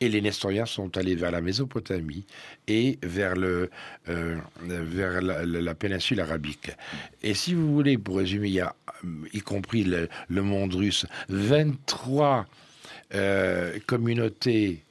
et 0.00 0.08
les 0.08 0.22
Nestoriens 0.22 0.66
sont 0.66 0.96
allés 0.96 1.14
vers 1.14 1.30
la 1.30 1.40
Mésopotamie 1.40 2.24
et 2.66 2.98
vers, 3.02 3.36
le, 3.36 3.70
euh, 4.08 4.38
vers 4.62 5.20
la, 5.20 5.74
péninsule 5.74 6.20
arabique. 6.20 6.70
Et 7.22 7.34
si 7.34 7.54
vous 7.54 7.72
voulez, 7.72 7.98
pour 7.98 8.16
résumer, 8.16 8.48
il 8.48 8.54
y 8.54 8.60
a, 8.60 8.74
y 9.32 9.40
compris 9.40 9.84
le, 9.84 10.08
monde 10.42 10.74
russe, 10.74 11.06
23 11.28 12.46
euh, 13.14 13.78
communautés 13.86 14.82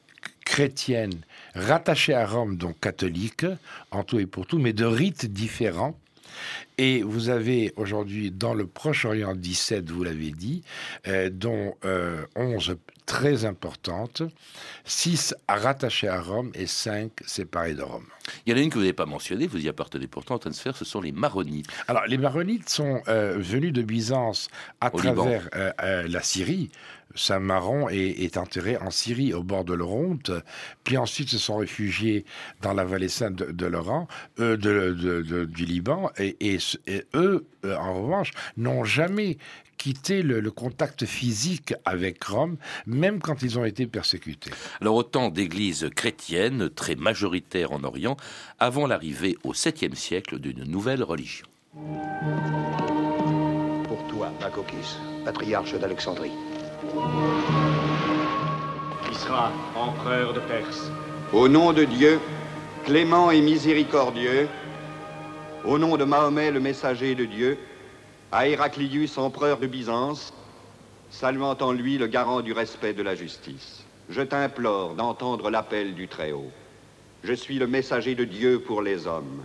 chrétiennes 0.46 1.22
rattachées 1.56 2.14
à 2.14 2.26
Rome, 2.26 2.58
donc 2.58 2.80
catholiques, 2.80 3.46
en 3.92 4.04
tout 4.04 4.20
et 4.20 4.28
pour 4.28 4.46
tout, 4.46 4.60
mais 4.60 4.74
de 4.74 4.86
rites 4.86 5.26
différents. 5.26 6.00
Et 6.78 7.02
vous 7.02 7.30
avez 7.30 7.74
aujourd'hui 7.76 8.32
dans 8.32 8.54
le 8.54 8.68
Proche-Orient 8.68 9.36
17, 9.36 9.90
vous 9.90 10.04
l'avez 10.04 10.32
dit, 10.32 10.64
euh, 11.08 11.30
dont 11.32 11.76
11 12.36 12.78
très 13.10 13.44
importantes, 13.44 14.22
6 14.86 15.34
rattachées 15.48 16.08
à 16.08 16.22
Rome 16.22 16.52
et 16.54 16.68
5 16.68 17.12
séparées 17.26 17.74
de 17.74 17.82
Rome. 17.82 18.06
Il 18.46 18.52
y 18.52 18.54
en 18.54 18.58
a 18.60 18.62
une 18.62 18.70
que 18.70 18.76
vous 18.76 18.82
n'avez 18.82 18.94
pas 18.94 19.08
mentionnée, 19.08 19.48
vous 19.48 19.66
y 19.66 19.68
appartenez 19.68 20.06
pourtant 20.06 20.36
en 20.36 20.38
train 20.38 20.52
de 20.52 20.56
se 20.56 20.62
faire, 20.62 20.78
ce 20.78 20.86
sont 20.86 21.02
les 21.02 21.12
Maronites. 21.12 21.66
Alors, 21.88 22.06
les 22.06 22.20
Maronites 22.20 22.70
sont 22.70 23.02
euh, 23.08 23.36
venus 23.40 23.74
de 23.74 23.82
Byzance 23.82 24.50
à 24.80 24.92
travers 24.92 25.50
euh, 25.56 25.72
euh, 25.82 26.08
la 26.08 26.22
Syrie. 26.22 26.70
Saint 27.16 27.40
Maron 27.40 27.90
est, 27.90 28.38
enterré 28.38 28.78
en 28.78 28.92
Syrie, 28.92 29.34
au 29.34 29.42
bord 29.42 29.66
de 29.66 29.74
l'Oronte, 29.74 30.30
puis 30.84 30.96
ensuite 30.96 31.30
se 31.30 31.40
sont 31.40 31.58
réfugiés 31.58 32.24
dans 32.62 32.74
la 32.74 32.84
vallée 32.84 33.10
sainte 33.10 33.34
de, 33.34 33.66
l'Oran, 33.66 34.08
du 34.38 35.66
Liban, 35.66 36.12
et, 36.20 36.38
et 36.40 37.04
eux, 37.16 37.48
en 37.64 38.04
revanche, 38.04 38.30
n'ont 38.58 38.84
jamais 38.84 39.40
quitté 39.80 40.22
le, 40.22 40.52
contact 40.52 41.06
physique 41.06 41.74
avec 41.86 42.24
Rome, 42.26 42.58
même 42.86 43.20
quand 43.20 43.42
ils 43.42 43.58
ont 43.58 43.64
été 43.64 43.88
persécutés. 43.88 44.52
Alors 44.82 44.96
autant 44.96 45.30
d'églises 45.30 45.90
chrétiennes 45.96 46.70
très 46.70 46.96
majoritaires 46.96 47.72
en 47.72 47.84
Orient 47.84 48.18
avant 48.60 48.86
l'arrivée 48.86 49.38
au 49.44 49.54
7e 49.54 49.96
siècle 49.96 50.38
d'une 50.38 50.66
nouvelle 50.66 51.02
religion. 51.02 51.48
Pour 53.88 54.06
toi, 54.10 54.34
Makokis, 54.42 54.98
patriarche 55.24 55.74
d'Alexandrie. 55.80 56.34
Qui 59.08 59.16
sera 59.16 59.54
empereur 59.76 60.34
de 60.34 60.42
Perse 60.42 60.92
Au 61.32 61.48
nom 61.48 61.72
de 61.72 61.86
Dieu, 61.86 62.20
clément 62.86 63.32
et 63.32 63.40
miséricordieux, 63.40 64.50
au 65.64 65.78
nom 65.78 65.96
de 65.96 66.04
Mahomet, 66.04 66.52
le 66.52 66.60
messager 66.60 67.16
de 67.16 67.26
Dieu, 67.26 67.58
à 68.32 68.48
Héraclius, 68.48 69.18
empereur 69.18 69.58
de 69.58 69.68
Byzance, 69.68 70.34
saluant 71.10 71.58
en 71.60 71.72
lui 71.72 71.98
le 71.98 72.08
garant 72.08 72.42
du 72.42 72.54
respect 72.54 72.94
de 72.94 73.02
la 73.02 73.16
justice. 73.16 73.84
Je 74.10 74.22
t'implore 74.22 74.96
d'entendre 74.96 75.50
l'appel 75.50 75.96
du 75.96 76.08
Très-Haut. 76.08 76.52
Je 77.24 77.34
suis 77.34 77.60
le 77.60 77.68
messager 77.68 78.16
de 78.16 78.26
Dieu 78.26 78.62
pour 78.62 78.82
les 78.82 79.08
hommes. 79.08 79.44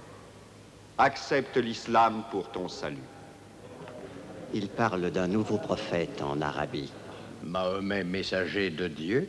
Accepte 0.98 1.56
l'islam 1.56 2.22
pour 2.30 2.50
ton 2.50 2.68
salut. 2.68 2.98
Il 4.52 4.68
parle 4.68 5.10
d'un 5.10 5.26
nouveau 5.26 5.58
prophète 5.58 6.22
en 6.22 6.40
Arabie. 6.40 6.92
Mahomet, 7.42 8.04
messager 8.04 8.70
de 8.70 8.86
Dieu? 8.86 9.28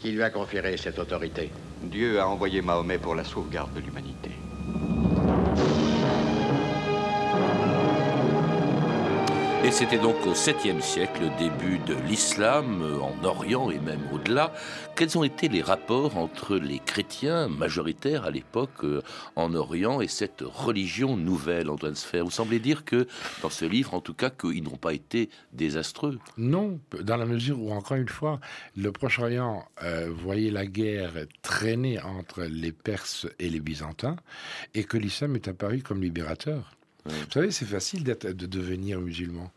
Qui 0.00 0.12
lui 0.12 0.22
a 0.22 0.30
conféré 0.30 0.76
cette 0.76 0.98
autorité? 0.98 1.50
Dieu 1.82 2.20
a 2.20 2.28
envoyé 2.28 2.60
Mahomet 2.60 2.98
pour 2.98 3.14
la 3.14 3.24
sauvegarde 3.24 3.72
de 3.74 3.80
l'humanité. 3.80 4.30
Et 9.64 9.72
c'était 9.72 9.98
donc 9.98 10.24
au 10.24 10.34
7e 10.34 10.80
siècle, 10.80 11.20
le 11.20 11.36
début 11.36 11.78
de 11.80 11.94
l'islam 12.08 12.80
en 13.02 13.24
Orient 13.24 13.70
et 13.70 13.80
même 13.80 14.00
au-delà. 14.12 14.52
Quels 14.94 15.18
ont 15.18 15.24
été 15.24 15.48
les 15.48 15.62
rapports 15.62 16.16
entre 16.16 16.56
les 16.56 16.78
chrétiens 16.78 17.48
majoritaires 17.48 18.24
à 18.24 18.30
l'époque 18.30 18.84
euh, 18.84 19.02
en 19.34 19.54
Orient 19.54 20.00
et 20.00 20.06
cette 20.06 20.42
religion 20.42 21.16
nouvelle, 21.16 21.70
Antoine 21.70 21.96
Sfer? 21.96 22.24
Vous 22.24 22.30
semblez 22.30 22.60
dire 22.60 22.84
que, 22.84 23.08
dans 23.42 23.50
ce 23.50 23.64
livre 23.64 23.94
en 23.94 24.00
tout 24.00 24.14
cas, 24.14 24.30
qu'ils 24.30 24.62
n'ont 24.62 24.76
pas 24.76 24.92
été 24.92 25.28
désastreux. 25.52 26.20
Non, 26.36 26.78
dans 27.02 27.16
la 27.16 27.26
mesure 27.26 27.60
où, 27.60 27.72
encore 27.72 27.96
une 27.96 28.08
fois, 28.08 28.38
le 28.76 28.92
Proche-Orient 28.92 29.64
euh, 29.82 30.08
voyait 30.08 30.52
la 30.52 30.66
guerre 30.66 31.12
traîner 31.42 32.00
entre 32.00 32.44
les 32.44 32.72
Perses 32.72 33.26
et 33.40 33.50
les 33.50 33.60
Byzantins 33.60 34.16
et 34.74 34.84
que 34.84 34.96
l'islam 34.96 35.34
est 35.34 35.48
apparu 35.48 35.82
comme 35.82 36.00
libérateur. 36.00 36.77
Vous 37.08 37.32
savez, 37.32 37.50
c'est 37.50 37.66
facile 37.66 38.04
de 38.04 38.46
devenir 38.46 39.00
musulman. 39.00 39.50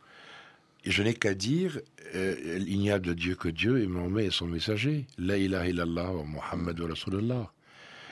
Et 0.84 0.92
je 0.92 1.04
n'ai 1.04 1.14
qu'à 1.14 1.34
dire, 1.34 1.80
euh, 2.16 2.60
il 2.68 2.80
n'y 2.80 2.92
a 2.92 3.00
de 3.00 3.14
Dieu 3.14 3.36
que 3.36 3.50
Dieu 3.50 3.82
et 3.82 3.88
Mohammed 3.88 4.26
est 4.26 4.32
son 4.32 4.48
messager. 4.48 5.06
La 5.18 5.38
ilaha 5.38 5.68
illallah 5.68 6.12
wa 6.12 6.24
Muhammad 6.24 6.80
wa 6.80 6.88
Rasulullah. 6.88 7.52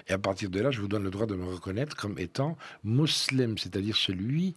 Et 0.07 0.13
à 0.13 0.17
partir 0.17 0.49
de 0.49 0.59
là, 0.59 0.71
je 0.71 0.81
vous 0.81 0.87
donne 0.87 1.03
le 1.03 1.11
droit 1.11 1.25
de 1.27 1.35
me 1.35 1.45
reconnaître 1.45 1.95
comme 1.95 2.17
étant 2.17 2.57
musulman, 2.83 3.55
c'est-à-dire 3.57 3.95
celui 3.95 4.55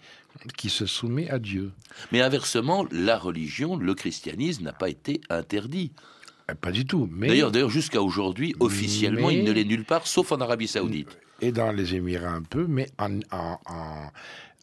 qui 0.56 0.70
se 0.70 0.86
soumet 0.86 1.28
à 1.30 1.38
Dieu. 1.38 1.72
Mais 2.10 2.22
inversement, 2.22 2.86
la 2.90 3.18
religion, 3.18 3.76
le 3.76 3.94
christianisme 3.94 4.64
n'a 4.64 4.72
pas 4.72 4.88
été 4.88 5.20
interdit. 5.28 5.92
Euh, 6.50 6.54
pas 6.54 6.72
du 6.72 6.86
tout. 6.86 7.08
D'ailleurs, 7.10 7.50
d'ailleurs 7.50 7.70
jusqu'à 7.70 8.02
aujourd'hui, 8.02 8.54
officiellement, 8.60 9.30
il 9.30 9.44
ne 9.44 9.52
l'est 9.52 9.64
nulle 9.64 9.84
part, 9.84 10.06
sauf 10.06 10.32
en 10.32 10.40
Arabie 10.40 10.68
Saoudite. 10.68 11.18
Et 11.40 11.52
dans 11.52 11.72
les 11.72 11.94
Émirats 11.94 12.32
un 12.32 12.42
peu, 12.42 12.66
mais 12.66 12.88
en, 12.98 13.18
en, 13.30 13.58
en 13.66 14.10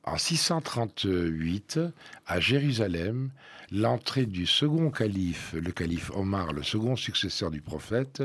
en 0.10 0.18
638, 0.18 1.80
à 2.26 2.40
Jérusalem, 2.40 3.30
l'entrée 3.72 4.26
du 4.26 4.46
second 4.48 4.90
calife, 4.90 5.54
le 5.54 5.72
calife 5.72 6.10
Omar, 6.16 6.52
le 6.52 6.64
second 6.64 6.96
successeur 6.96 7.52
du 7.52 7.62
prophète, 7.62 8.24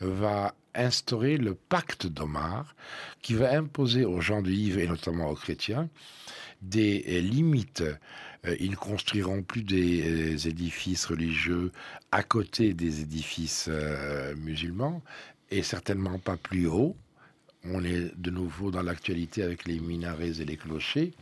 va 0.00 0.54
instauré 0.74 1.36
le 1.36 1.54
pacte 1.54 2.08
d'Omar 2.08 2.74
qui 3.22 3.34
va 3.34 3.56
imposer 3.56 4.04
aux 4.04 4.20
gens 4.20 4.42
du 4.42 4.50
livre 4.50 4.80
et 4.80 4.88
notamment 4.88 5.30
aux 5.30 5.36
chrétiens 5.36 5.88
des 6.62 7.04
euh, 7.08 7.20
limites. 7.20 7.84
Euh, 8.46 8.56
ils 8.58 8.72
ne 8.72 8.76
construiront 8.76 9.42
plus 9.42 9.62
des 9.62 10.34
euh, 10.34 10.48
édifices 10.48 11.06
religieux 11.06 11.70
à 12.10 12.24
côté 12.24 12.74
des 12.74 13.02
édifices 13.02 13.70
musulmans 14.36 15.02
et 15.50 15.62
certainement 15.62 16.18
pas 16.18 16.36
plus 16.36 16.66
haut. 16.66 16.96
On 17.66 17.82
est 17.84 18.12
de 18.18 18.30
nouveau 18.30 18.70
dans 18.70 18.82
l'actualité 18.82 19.42
avec 19.42 19.64
les 19.64 19.80
minarets 19.80 20.40
et 20.40 20.44
les 20.44 20.56
clochers 20.56 21.12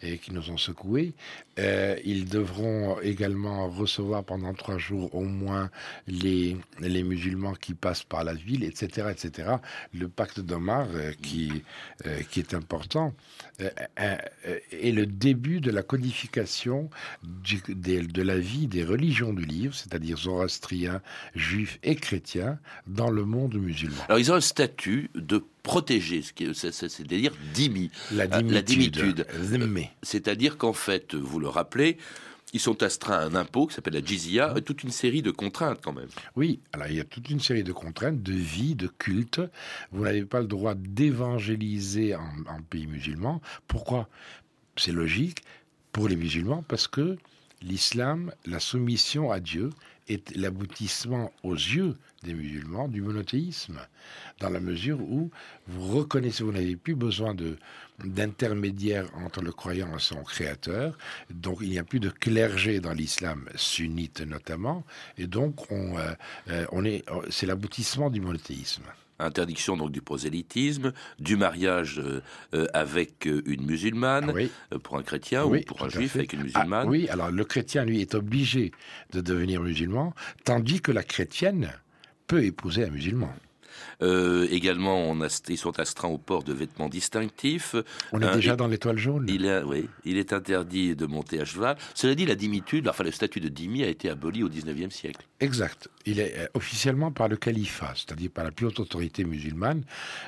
qui 0.00 0.32
nous 0.32 0.50
ont 0.50 0.58
secoués. 0.58 1.14
Euh, 1.58 1.96
ils 2.04 2.28
devront 2.28 3.00
également 3.00 3.68
recevoir 3.68 4.24
pendant 4.24 4.54
trois 4.54 4.78
jours 4.78 5.14
au 5.14 5.24
moins 5.24 5.70
les, 6.06 6.56
les 6.80 7.02
musulmans 7.02 7.54
qui 7.54 7.74
passent 7.74 8.04
par 8.04 8.24
la 8.24 8.34
ville, 8.34 8.64
etc. 8.64 9.08
etc. 9.10 9.56
Le 9.92 10.08
pacte 10.08 10.40
d'Omar, 10.40 10.86
euh, 10.94 11.12
qui, 11.22 11.62
euh, 12.06 12.20
qui 12.30 12.40
est 12.40 12.54
important, 12.54 13.14
est 13.58 14.92
le 14.92 15.06
début 15.06 15.60
de 15.60 15.72
la 15.72 15.82
codification 15.82 16.90
de 17.24 18.22
la 18.22 18.38
vie 18.38 18.68
des 18.68 18.84
religions 18.84 19.32
du 19.32 19.44
livre, 19.44 19.74
c'est-à-dire 19.74 20.16
zoroastriens, 20.16 21.02
juifs 21.34 21.80
et 21.82 21.96
chrétiens, 21.96 22.58
dans 22.86 23.10
le 23.10 23.24
monde 23.24 23.56
musulman. 23.56 24.04
Alors 24.08 24.20
ils 24.20 24.30
ont 24.30 24.36
un 24.36 24.40
statut 24.40 25.10
de 25.16 25.42
protégé, 25.68 26.22
c'est-à-dire 26.22 27.32
dhimmi. 27.52 27.90
La 28.12 28.26
dimitude. 28.62 29.26
C'est-à-dire 30.02 30.56
qu'en 30.56 30.72
fait, 30.72 31.14
vous 31.14 31.38
le 31.38 31.47
rappelez, 31.50 31.98
ils 32.52 32.60
sont 32.60 32.82
astreints 32.82 33.18
à 33.18 33.24
un 33.24 33.34
impôt 33.34 33.66
qui 33.66 33.74
s'appelle 33.74 33.94
la 33.94 34.04
jizya, 34.04 34.54
toute 34.64 34.82
une 34.82 34.90
série 34.90 35.22
de 35.22 35.30
contraintes 35.30 35.80
quand 35.82 35.92
même. 35.92 36.08
Oui, 36.34 36.60
alors 36.72 36.88
il 36.88 36.96
y 36.96 37.00
a 37.00 37.04
toute 37.04 37.28
une 37.28 37.40
série 37.40 37.64
de 37.64 37.72
contraintes 37.72 38.22
de 38.22 38.32
vie, 38.32 38.74
de 38.74 38.86
culte. 38.86 39.40
Vous 39.92 40.04
n'avez 40.04 40.24
pas 40.24 40.40
le 40.40 40.46
droit 40.46 40.74
d'évangéliser 40.74 42.14
en, 42.14 42.22
en, 42.48 42.62
pays 42.62 42.86
musulman. 42.86 43.42
Pourquoi? 43.66 44.08
C'est 44.76 44.92
logique 44.92 45.42
pour 45.92 46.08
les 46.08 46.16
musulmans 46.16 46.64
parce 46.66 46.88
que 46.88 47.18
l'islam, 47.60 48.32
la 48.46 48.60
soumission 48.60 49.30
à 49.30 49.40
Dieu, 49.40 49.70
est 50.08 50.34
l'aboutissement 50.36 51.32
aux 51.42 51.54
yeux 51.54 51.96
des 52.22 52.34
musulmans 52.34 52.88
du 52.88 53.02
monothéisme, 53.02 53.78
dans 54.40 54.48
la 54.48 54.60
mesure 54.60 55.00
où 55.00 55.30
vous 55.66 55.98
reconnaissez, 55.98 56.42
vous 56.42 56.52
n'avez 56.52 56.76
plus 56.76 56.94
besoin 56.94 57.34
de 57.34 57.56
d'intermédiaire 58.04 59.06
entre 59.24 59.42
le 59.42 59.52
croyant 59.52 59.96
et 59.96 60.00
son 60.00 60.22
créateur, 60.22 60.96
donc 61.30 61.58
il 61.60 61.70
n'y 61.70 61.78
a 61.78 61.84
plus 61.84 62.00
de 62.00 62.10
clergé 62.10 62.80
dans 62.80 62.92
l'islam 62.92 63.48
sunnite 63.56 64.20
notamment, 64.20 64.84
et 65.16 65.26
donc 65.26 65.70
on, 65.70 65.98
euh, 65.98 66.12
euh, 66.48 66.66
on 66.72 66.84
est, 66.84 67.04
c'est 67.30 67.46
l'aboutissement 67.46 68.10
du 68.10 68.20
monothéisme. 68.20 68.84
Interdiction 69.20 69.76
donc 69.76 69.90
du 69.90 70.00
prosélytisme, 70.00 70.92
du 71.18 71.36
mariage 71.36 72.00
euh, 72.54 72.66
avec 72.72 73.26
une 73.26 73.66
musulmane 73.66 74.32
pour 74.84 74.96
un 74.96 75.02
chrétien 75.02 75.44
ou 75.44 75.60
pour 75.62 75.82
un 75.84 75.88
juif 75.88 76.14
avec 76.14 76.34
une 76.34 76.44
musulmane. 76.44 76.86
Ah, 76.86 76.90
oui, 76.90 77.08
alors 77.08 77.32
le 77.32 77.44
chrétien 77.44 77.84
lui 77.84 78.00
est 78.00 78.14
obligé 78.14 78.70
de 79.12 79.20
devenir 79.20 79.60
musulman, 79.60 80.14
tandis 80.44 80.80
que 80.80 80.92
la 80.92 81.02
chrétienne 81.02 81.72
peut 82.28 82.44
épouser 82.44 82.84
un 82.84 82.90
musulman. 82.90 83.34
Euh, 84.02 84.46
également, 84.50 84.96
on 84.96 85.20
a, 85.20 85.42
ils 85.48 85.58
sont 85.58 85.78
astreints 85.78 86.08
au 86.08 86.18
port 86.18 86.42
de 86.42 86.52
vêtements 86.52 86.88
distinctifs. 86.88 87.74
On 88.12 88.20
est 88.20 88.34
déjà 88.34 88.56
dans 88.56 88.66
l'étoile 88.66 88.98
jaune. 88.98 89.26
Il 89.28 89.44
est, 89.44 89.62
oui, 89.62 89.88
il 90.04 90.16
est 90.16 90.32
interdit 90.32 90.94
de 90.94 91.06
monter 91.06 91.40
à 91.40 91.44
cheval. 91.44 91.76
Cela 91.94 92.14
dit, 92.14 92.26
la 92.26 92.34
dimitude, 92.34 92.88
enfin 92.88 93.04
le 93.04 93.10
statut 93.10 93.40
de 93.40 93.48
dhimmi 93.48 93.84
a 93.84 93.88
été 93.88 94.08
aboli 94.10 94.42
au 94.42 94.48
19e 94.48 94.90
siècle. 94.90 95.26
Exact. 95.40 95.88
Il 96.06 96.20
est 96.20 96.38
euh, 96.38 96.46
officiellement 96.54 97.12
par 97.12 97.28
le 97.28 97.36
califat, 97.36 97.92
c'est-à-dire 97.94 98.30
par 98.30 98.44
la 98.44 98.50
plus 98.50 98.66
haute 98.66 98.80
autorité 98.80 99.24
musulmane, 99.24 99.84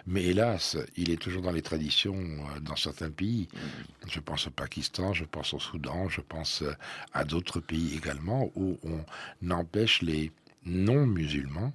mais 0.07 0.25
hélas, 0.25 0.77
il 0.97 1.11
est 1.11 1.17
toujours 1.17 1.43
dans 1.43 1.53
les 1.53 1.63
traditions 1.63 2.17
euh, 2.17 2.61
dans 2.61 2.77
certains 2.77 3.11
pays. 3.11 3.49
Mm. 3.53 4.09
Je 4.09 4.21
pense 4.21 4.47
au 4.47 4.51
Pakistan, 4.51 5.13
je 5.13 5.25
pense 5.25 5.55
au 5.55 5.59
Soudan, 5.59 6.09
je 6.09 6.21
pense 6.21 6.65
à 7.13 7.25
d'autres 7.25 7.61
pays 7.61 7.97
également 7.97 8.51
où 8.55 8.79
on 8.85 9.51
empêche 9.51 10.03
les 10.03 10.33
non-musulmans 10.65 11.73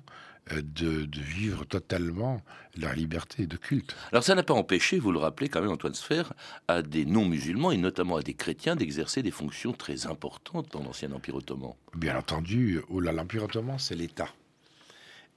euh, 0.52 0.62
de, 0.62 1.08
vivre 1.14 1.66
totalement 1.66 2.42
leur 2.78 2.94
liberté 2.94 3.48
de 3.48 3.58
culte. 3.58 3.96
Alors 4.12 4.24
ça 4.24 4.36
n'a 4.36 4.44
pas 4.44 4.54
empêché, 4.54 5.00
vous 5.00 5.12
le 5.12 5.18
rappelez 5.18 5.50
quand 5.50 5.62
même 5.62 5.72
Antoine 5.72 5.96
Sfer, 5.96 6.34
à 6.68 6.84
des 6.84 7.06
non-musulmans 7.06 7.72
et 7.72 7.78
notamment 7.78 8.18
à 8.18 8.22
des 8.22 8.36
chrétiens 8.36 8.76
d'exercer 8.76 9.24
des 9.24 9.32
fonctions 9.32 9.74
très 9.74 10.06
importantes 10.06 10.72
dans 10.72 10.84
l'ancien 10.84 11.12
Empire 11.14 11.36
ottoman. 11.36 11.74
Bien 11.96 12.18
entendu, 12.18 12.80
oh 12.90 13.00
l'Empire 13.00 13.46
ottoman 13.46 13.80
c'est 13.80 13.96
l'État. 13.96 14.30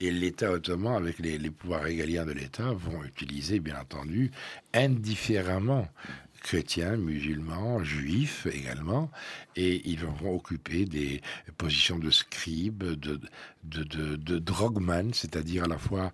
Et 0.00 0.12
l'État 0.12 0.52
ottoman, 0.52 0.96
avec 0.96 1.18
les, 1.18 1.38
les 1.38 1.50
pouvoirs 1.50 1.82
régaliens 1.82 2.26
de 2.26 2.32
l'État, 2.32 2.70
vont 2.72 3.02
utiliser, 3.02 3.58
bien 3.60 3.80
entendu, 3.80 4.30
indifféremment 4.72 5.88
chrétiens, 6.42 6.96
musulmans, 6.96 7.82
juifs 7.82 8.46
également, 8.46 9.10
et 9.56 9.82
ils 9.88 10.04
vont 10.04 10.34
occuper 10.36 10.84
des 10.84 11.20
positions 11.56 11.98
de 11.98 12.10
scribe, 12.10 12.84
de, 12.84 13.20
de, 13.64 14.16
de, 14.16 15.12
c'est-à-dire 15.12 15.64
à 15.64 15.68
la 15.68 15.78
fois 15.78 16.12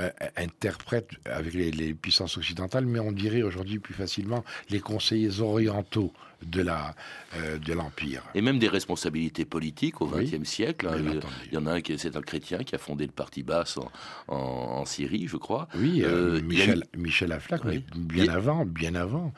euh, 0.00 0.10
interprète 0.36 1.08
avec 1.24 1.54
les, 1.54 1.94
puissances 1.94 2.36
occidentales, 2.36 2.86
mais 2.86 2.98
on 2.98 3.12
dirait 3.12 3.42
aujourd'hui 3.42 3.78
plus 3.78 3.94
facilement 3.94 4.44
les 4.70 4.80
conseillers 4.80 5.40
orientaux 5.40 6.12
de 6.42 6.62
la 6.62 6.94
euh, 7.36 7.58
de 7.58 7.72
l'empire. 7.72 8.22
Et 8.34 8.42
même 8.42 8.58
des 8.58 8.68
responsabilités 8.68 9.44
politiques 9.44 10.00
au 10.00 10.06
XXe 10.06 10.48
siècle. 10.48 10.88
Hein, 10.88 11.20
il 11.46 11.54
y 11.54 11.56
en 11.56 11.66
a 11.66 11.74
un 11.74 11.80
qui 11.80 11.96
c'est 11.98 12.16
un 12.16 12.22
chrétien 12.22 12.58
qui 12.58 12.74
a 12.74 12.78
fondé 12.78 13.06
le 13.06 13.12
parti 13.12 13.42
basse 13.42 13.78
en, 13.78 13.90
en, 14.28 14.84
Syrie, 14.84 15.28
je 15.28 15.36
crois. 15.36 15.68
Oui, 15.76 16.02
euh, 16.02 16.42
Michel, 16.42 16.84
Michel 16.96 17.32
Aflaq, 17.32 17.64
mais 17.64 17.82
bien 17.94 18.28
avant, 18.28 18.66
bien 18.66 18.96
avant. 18.96 19.32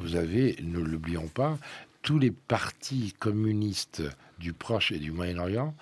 Vous 0.00 0.16
avez, 0.16 0.56
ne 0.62 0.80
l'oublions 0.80 1.28
pas, 1.28 1.56
tous 2.02 2.18
les 2.18 2.30
partis 2.30 3.14
communistes 3.18 4.02
du 4.38 4.52
Proche 4.52 4.90
et 4.92 4.98
du 4.98 5.12
Moyen-Orient 5.12 5.74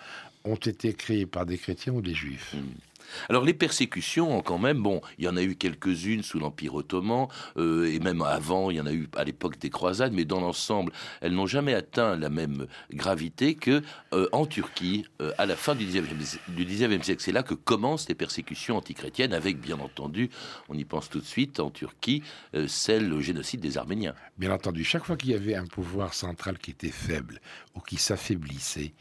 ont 0.44 0.56
été 0.56 0.92
créés 0.92 1.26
par 1.26 1.46
des 1.46 1.58
chrétiens 1.58 1.92
ou 1.92 2.02
des 2.02 2.14
juifs. 2.14 2.54
Hmm. 2.54 2.66
Alors 3.28 3.44
les 3.44 3.54
persécutions, 3.54 4.40
quand 4.42 4.58
même, 4.58 4.82
bon, 4.82 5.00
il 5.18 5.24
y 5.24 5.28
en 5.28 5.36
a 5.36 5.42
eu 5.42 5.56
quelques-unes 5.56 6.22
sous 6.22 6.38
l'Empire 6.38 6.74
ottoman, 6.74 7.28
euh, 7.56 7.92
et 7.92 7.98
même 7.98 8.22
avant, 8.22 8.70
il 8.70 8.76
y 8.76 8.80
en 8.80 8.86
a 8.86 8.92
eu 8.92 9.08
à 9.16 9.24
l'époque 9.24 9.58
des 9.58 9.70
croisades, 9.70 10.12
mais 10.12 10.24
dans 10.24 10.40
l'ensemble, 10.40 10.92
elles 11.20 11.32
n'ont 11.32 11.46
jamais 11.46 11.74
atteint 11.74 12.16
la 12.16 12.28
même 12.28 12.66
gravité 12.92 13.54
que 13.54 13.82
euh, 14.12 14.28
en 14.32 14.46
Turquie, 14.46 15.06
euh, 15.20 15.32
à 15.38 15.46
la 15.46 15.56
fin 15.56 15.74
du 15.74 15.86
19e, 15.86 17.02
siècle. 17.02 17.22
C'est 17.22 17.32
là 17.32 17.42
que 17.42 17.54
commencent 17.54 18.08
les 18.08 18.14
persécutions 18.14 18.76
antichrétiennes, 18.76 19.32
avec, 19.32 19.60
bien 19.60 19.78
entendu, 19.78 20.30
on 20.68 20.74
y 20.74 20.84
pense 20.84 21.08
tout 21.08 21.20
de 21.20 21.26
suite, 21.26 21.60
en 21.60 21.70
Turquie, 21.70 22.22
celle, 22.66 23.08
le 23.08 23.20
génocide 23.20 23.60
des 23.60 23.78
Arméniens. 23.78 24.14
Bien 24.36 24.52
entendu, 24.52 24.84
chaque 24.84 25.04
fois 25.04 25.16
qu'il 25.16 25.30
y 25.30 25.34
avait 25.34 25.54
un 25.54 25.66
pouvoir 25.66 26.14
central 26.14 26.58
qui 26.58 26.70
était 26.70 26.90
faible 26.90 27.40
ou 27.74 27.80
qui 27.80 27.96
s'affaiblissait, 27.96 28.92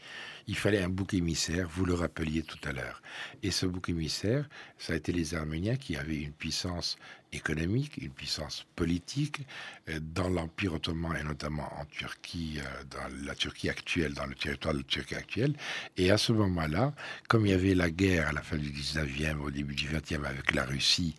il 0.48 0.56
fallait 0.56 0.82
un 0.82 0.88
bouc 0.88 1.12
émissaire, 1.12 1.68
vous 1.68 1.84
le 1.84 1.92
rappeliez 1.92 2.42
tout 2.42 2.58
à 2.66 2.72
l'heure. 2.72 3.02
Et 3.42 3.50
ce 3.50 3.66
bouc 3.66 3.90
émissaire, 3.90 4.48
ça 4.78 4.94
a 4.94 4.96
été 4.96 5.12
les 5.12 5.34
Arméniens 5.34 5.76
qui 5.76 5.94
avaient 5.96 6.22
une 6.22 6.32
puissance 6.32 6.96
économique, 7.32 7.98
une 7.98 8.10
puissance 8.10 8.64
politique 8.74 9.42
euh, 9.90 10.00
dans 10.00 10.30
l'Empire 10.30 10.72
ottoman 10.72 11.14
et 11.20 11.22
notamment 11.22 11.70
en 11.78 11.84
Turquie, 11.84 12.58
euh, 12.58 12.84
dans 12.90 13.26
la 13.26 13.34
Turquie 13.34 13.68
actuelle, 13.68 14.14
dans 14.14 14.24
le 14.24 14.34
territoire 14.34 14.72
de 14.72 14.78
la 14.78 14.84
Turquie 14.84 15.14
actuelle. 15.14 15.54
Et 15.98 16.10
à 16.10 16.16
ce 16.16 16.32
moment-là, 16.32 16.94
comme 17.28 17.44
il 17.44 17.50
y 17.50 17.54
avait 17.54 17.74
la 17.74 17.90
guerre 17.90 18.28
à 18.28 18.32
la 18.32 18.42
fin 18.42 18.56
du 18.56 18.70
19e, 18.70 19.36
au 19.40 19.50
début 19.50 19.74
du 19.74 19.88
20e 19.88 20.24
avec 20.24 20.54
la 20.54 20.64
Russie 20.64 21.14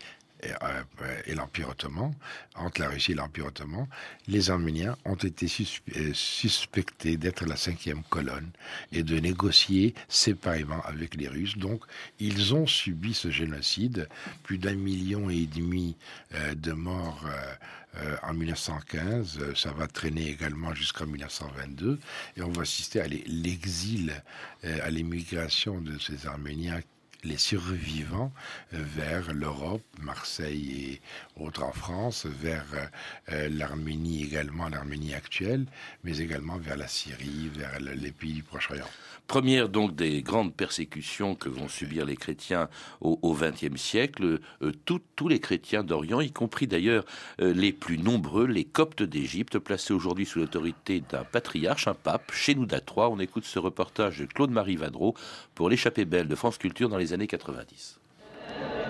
euh, 0.46 1.22
et, 1.26 1.36
l'Empire 1.36 1.70
ottoman, 1.70 2.14
entre 2.56 2.82
la 2.82 2.90
Russie 2.90 3.12
et 3.12 3.16
l'Empire 3.16 3.48
ottoman, 3.48 3.88
les 4.28 4.50
Arméniens 4.50 4.98
ont 5.04 5.16
été 5.16 5.48
euh, 5.98 6.12
suspectés 6.14 7.18
d'être 7.18 7.46
la 7.46 7.58
cinquième 7.58 8.04
colonne 8.04 8.50
et 8.92 9.04
de 9.04 9.20
négocier 9.20 9.94
séparément 10.08 10.82
avec 10.84 11.16
les 11.16 11.28
Russes. 11.28 11.58
Donc, 11.58 11.84
ils 12.20 12.54
ont 12.54 12.68
subi 12.68 13.14
ce 13.14 13.30
génocide, 13.30 14.08
plus 14.44 14.58
d'un 14.58 14.76
million 14.76 15.30
et 15.30 15.46
demi 15.46 15.98
euh, 16.36 16.56
de 16.56 16.72
morts. 16.72 17.26
en 18.24 18.34
1915, 18.34 19.56
ça 19.56 19.72
va 19.74 19.88
traîner 19.88 20.30
également 20.30 20.74
jusqu'en 20.74 21.08
1922, 21.08 22.00
et 22.38 22.42
on 22.44 22.52
va 22.52 22.62
assister 22.62 23.02
à 23.02 23.08
l'exil, 23.08 24.14
à 24.64 24.90
l'émigration 24.90 25.82
de 25.82 25.98
ces 25.98 26.28
Arméniens 26.28 26.82
les 27.24 27.38
survivants 27.38 28.32
euh, 28.74 28.78
vers 28.96 29.34
l'Europe, 29.34 29.84
Marseille 30.02 31.00
et 31.38 31.42
autres 31.42 31.64
en 31.64 31.72
France, 31.72 32.26
vers 32.26 32.66
euh, 33.32 33.50
l'Arménie 33.50 34.24
également, 34.24 34.70
l'Arménie 34.70 35.14
actuelle, 35.14 35.66
mais 36.04 36.20
également 36.20 36.58
vers 36.58 36.78
la 36.78 36.88
Syrie, 36.88 37.50
vers 37.54 37.80
les 37.80 38.12
pays 38.12 38.34
du 38.34 38.44
Proche-Orient. 38.44 38.90
Première 39.28 39.70
donc 39.70 39.96
des 39.96 40.24
grandes 40.24 40.56
persécutions 40.56 41.36
que 41.36 41.50
vont 41.50 41.68
subir 41.68 42.06
les 42.06 42.16
chrétiens 42.16 42.68
au 43.02 43.34
XXe 43.34 43.80
siècle, 43.80 44.40
euh, 44.62 44.72
tous 44.86 45.28
les 45.28 45.40
chrétiens 45.40 45.84
d'Orient, 45.84 46.22
y 46.22 46.32
compris 46.32 46.68
d'ailleurs 46.68 47.06
les 47.40 47.74
plus 47.74 47.98
nombreux, 47.98 48.48
les 48.48 48.64
Coptes 48.64 49.04
d'Égypte, 49.04 49.60
placés 49.60 49.94
aujourd'hui 49.94 50.26
sous 50.26 50.40
l'autorité 50.40 51.04
d'un 51.10 51.24
patriarche, 51.24 51.88
un 51.88 51.94
pape, 51.94 52.32
chez 52.32 52.56
nous 52.56 52.66
d'A3. 52.66 53.10
On 53.12 53.20
écoute 53.20 53.46
ce 53.46 53.60
reportage 53.60 54.20
de 54.20 54.26
Claude-Marie 54.26 54.78
Vadreau 54.78 55.16
pour 55.56 55.70
l'échappée 55.70 56.06
belle 56.06 56.28
de 56.28 56.36
France 56.36 56.58
Culture 56.58 56.90
dans 56.90 56.98
les 56.98 57.09
années 57.14 57.28
90. 57.28 58.00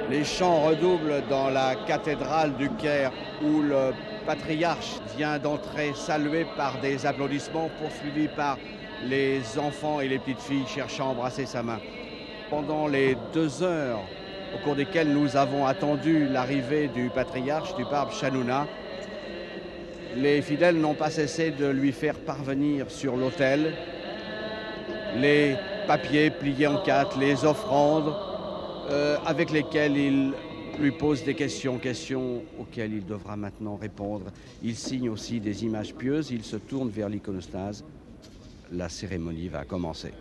Les 0.09 0.23
chants 0.23 0.61
redoublent 0.63 1.23
dans 1.29 1.49
la 1.49 1.75
cathédrale 1.75 2.55
du 2.55 2.69
Caire 2.71 3.11
où 3.43 3.61
le 3.61 3.91
patriarche 4.25 4.95
vient 5.15 5.37
d'entrer 5.37 5.93
salué 5.93 6.45
par 6.57 6.79
des 6.81 7.05
applaudissements 7.05 7.69
poursuivis 7.79 8.27
par 8.27 8.57
les 9.05 9.41
enfants 9.59 10.01
et 10.01 10.07
les 10.07 10.19
petites 10.19 10.41
filles 10.41 10.65
cherchant 10.67 11.09
à 11.09 11.11
embrasser 11.11 11.45
sa 11.45 11.63
main. 11.63 11.79
Pendant 12.49 12.87
les 12.87 13.15
deux 13.33 13.61
heures 13.61 14.01
au 14.55 14.63
cours 14.63 14.75
desquelles 14.75 15.13
nous 15.13 15.37
avons 15.37 15.65
attendu 15.65 16.27
l'arrivée 16.27 16.87
du 16.87 17.09
patriarche, 17.09 17.75
du 17.75 17.85
pape 17.85 18.11
Chanouna, 18.13 18.67
les 20.15 20.41
fidèles 20.41 20.79
n'ont 20.79 20.95
pas 20.95 21.11
cessé 21.11 21.51
de 21.51 21.67
lui 21.67 21.91
faire 21.91 22.15
parvenir 22.15 22.89
sur 22.89 23.15
l'autel 23.15 23.73
les 25.17 25.55
papiers 25.89 26.29
pliés 26.29 26.67
en 26.67 26.77
quatre, 26.83 27.17
les 27.17 27.45
offrandes, 27.45 28.13
euh, 28.91 29.17
avec 29.25 29.49
lesquels 29.49 29.97
il 29.97 30.33
lui 30.79 30.91
pose 30.91 31.23
des 31.23 31.33
questions, 31.33 31.79
questions 31.79 32.43
auxquelles 32.59 32.93
il 32.93 33.05
devra 33.07 33.35
maintenant 33.35 33.75
répondre. 33.75 34.25
Il 34.61 34.75
signe 34.75 35.09
aussi 35.09 35.39
des 35.39 35.63
images 35.63 35.95
pieuses, 35.95 36.29
il 36.29 36.43
se 36.43 36.57
tourne 36.57 36.89
vers 36.89 37.09
l'iconostase. 37.09 37.83
La 38.71 38.87
cérémonie 38.87 39.47
va 39.47 39.65
commencer. 39.65 40.13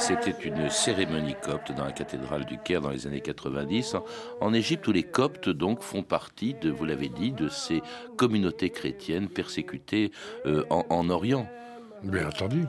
C'était 0.00 0.34
une 0.44 0.70
cérémonie 0.70 1.34
copte 1.34 1.72
dans 1.72 1.84
la 1.84 1.92
cathédrale 1.92 2.46
du 2.46 2.58
Caire 2.58 2.80
dans 2.80 2.90
les 2.90 3.06
années 3.06 3.20
90, 3.20 3.96
en 4.40 4.54
Égypte 4.54 4.88
où 4.88 4.92
les 4.92 5.02
coptes 5.02 5.50
donc 5.50 5.82
font 5.82 6.02
partie 6.02 6.54
de, 6.54 6.70
vous 6.70 6.86
l'avez 6.86 7.10
dit, 7.10 7.32
de 7.32 7.48
ces 7.48 7.82
communautés 8.16 8.70
chrétiennes 8.70 9.28
persécutées 9.28 10.10
euh, 10.46 10.64
en, 10.70 10.86
en 10.88 11.10
Orient. 11.10 11.46
Bien 12.02 12.28
entendu. 12.28 12.64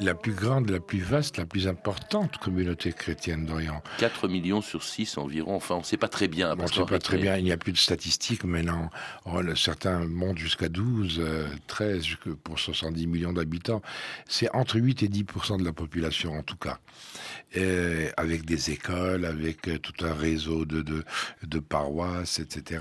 La 0.00 0.14
plus 0.14 0.32
grande, 0.32 0.70
la 0.70 0.80
plus 0.80 1.00
vaste, 1.00 1.36
la 1.36 1.46
plus 1.46 1.68
importante 1.68 2.38
communauté 2.38 2.92
chrétienne 2.92 3.46
d'Orient. 3.46 3.82
4 3.98 4.28
millions 4.28 4.60
sur 4.60 4.82
6 4.82 5.18
environ. 5.18 5.54
Enfin, 5.54 5.76
on 5.76 5.80
ne 5.80 5.84
sait 5.84 5.96
pas 5.96 6.08
très 6.08 6.28
bien. 6.28 6.54
on 6.58 6.62
ne 6.62 6.66
sait 6.66 6.84
pas 6.84 6.98
très 6.98 7.18
bien. 7.18 7.36
Il 7.36 7.44
n'y 7.44 7.52
a 7.52 7.56
plus 7.56 7.72
de 7.72 7.78
statistiques 7.78 8.44
maintenant. 8.44 8.90
Oh, 9.26 9.40
certains 9.54 10.00
montent 10.06 10.38
jusqu'à 10.38 10.68
12, 10.68 11.22
13, 11.66 12.04
euh, 12.26 12.34
pour 12.42 12.58
70 12.58 13.06
millions 13.06 13.32
d'habitants. 13.32 13.82
C'est 14.26 14.52
entre 14.54 14.76
8 14.76 15.04
et 15.04 15.08
10% 15.08 15.58
de 15.58 15.64
la 15.64 15.72
population, 15.72 16.32
en 16.32 16.42
tout 16.42 16.56
cas. 16.56 16.78
Et 17.54 18.08
avec 18.16 18.44
des 18.44 18.72
écoles, 18.72 19.24
avec 19.24 19.68
euh, 19.68 19.78
tout 19.78 20.04
un 20.04 20.14
réseau 20.14 20.64
de, 20.64 20.82
de, 20.82 21.04
de 21.44 21.58
paroisses, 21.60 22.40
etc. 22.40 22.80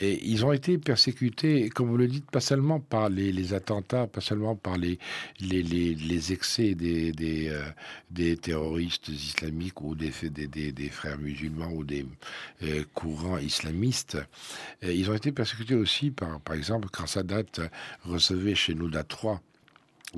Et 0.00 0.26
ils 0.26 0.44
ont 0.44 0.52
été 0.52 0.78
persécutés, 0.78 1.68
comme 1.68 1.88
vous 1.88 1.96
le 1.96 2.08
dites, 2.08 2.30
pas 2.30 2.40
seulement 2.40 2.80
par 2.80 3.08
les, 3.08 3.54
attentats, 3.54 4.06
pas 4.06 4.20
seulement 4.20 4.56
par 4.56 4.76
les, 4.76 4.98
les, 5.40 6.32
excès 6.32 6.74
des, 6.74 7.12
euh, 7.50 7.62
des, 8.10 8.36
terroristes 8.36 9.08
islamiques 9.08 9.80
ou 9.82 9.94
des, 9.94 10.10
des, 10.72 10.88
frères 10.88 11.18
musulmans 11.18 11.70
ou 11.72 11.84
des 11.84 12.06
euh, 12.62 12.84
courants 12.94 13.38
islamistes. 13.38 14.18
ils 14.82 15.10
ont 15.10 15.14
été 15.14 15.30
persécutés 15.32 15.74
aussi 15.74 16.10
par, 16.10 16.40
par 16.40 16.56
exemple, 16.56 16.88
quand 16.90 17.06
Sadat 17.06 17.44
recevait 18.04 18.54
chez 18.54 18.74
nous 18.74 18.90
III 18.90 19.38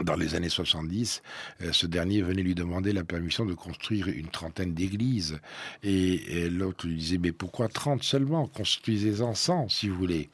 dans 0.02 0.16
les 0.16 0.34
années 0.34 0.48
70, 0.48 1.22
euh, 1.62 1.72
ce 1.72 1.86
dernier 1.86 2.22
venait 2.22 2.42
lui 2.42 2.54
demander 2.54 2.92
la 2.92 3.04
permission 3.04 3.46
de 3.46 3.54
construire 3.54 4.08
une 4.08 4.28
trentaine 4.28 4.74
d'églises. 4.74 5.38
Et, 5.82 6.48
l'autre 6.48 6.86
lui 6.86 6.96
disait, 6.96 7.18
mais 7.18 7.32
pourquoi 7.32 7.68
30 7.68 8.02
seulement? 8.02 8.46
Construisez-en 8.46 9.34
100 9.34 9.68
si 9.68 9.88
vous 9.88 9.96
voulez. 9.96 10.30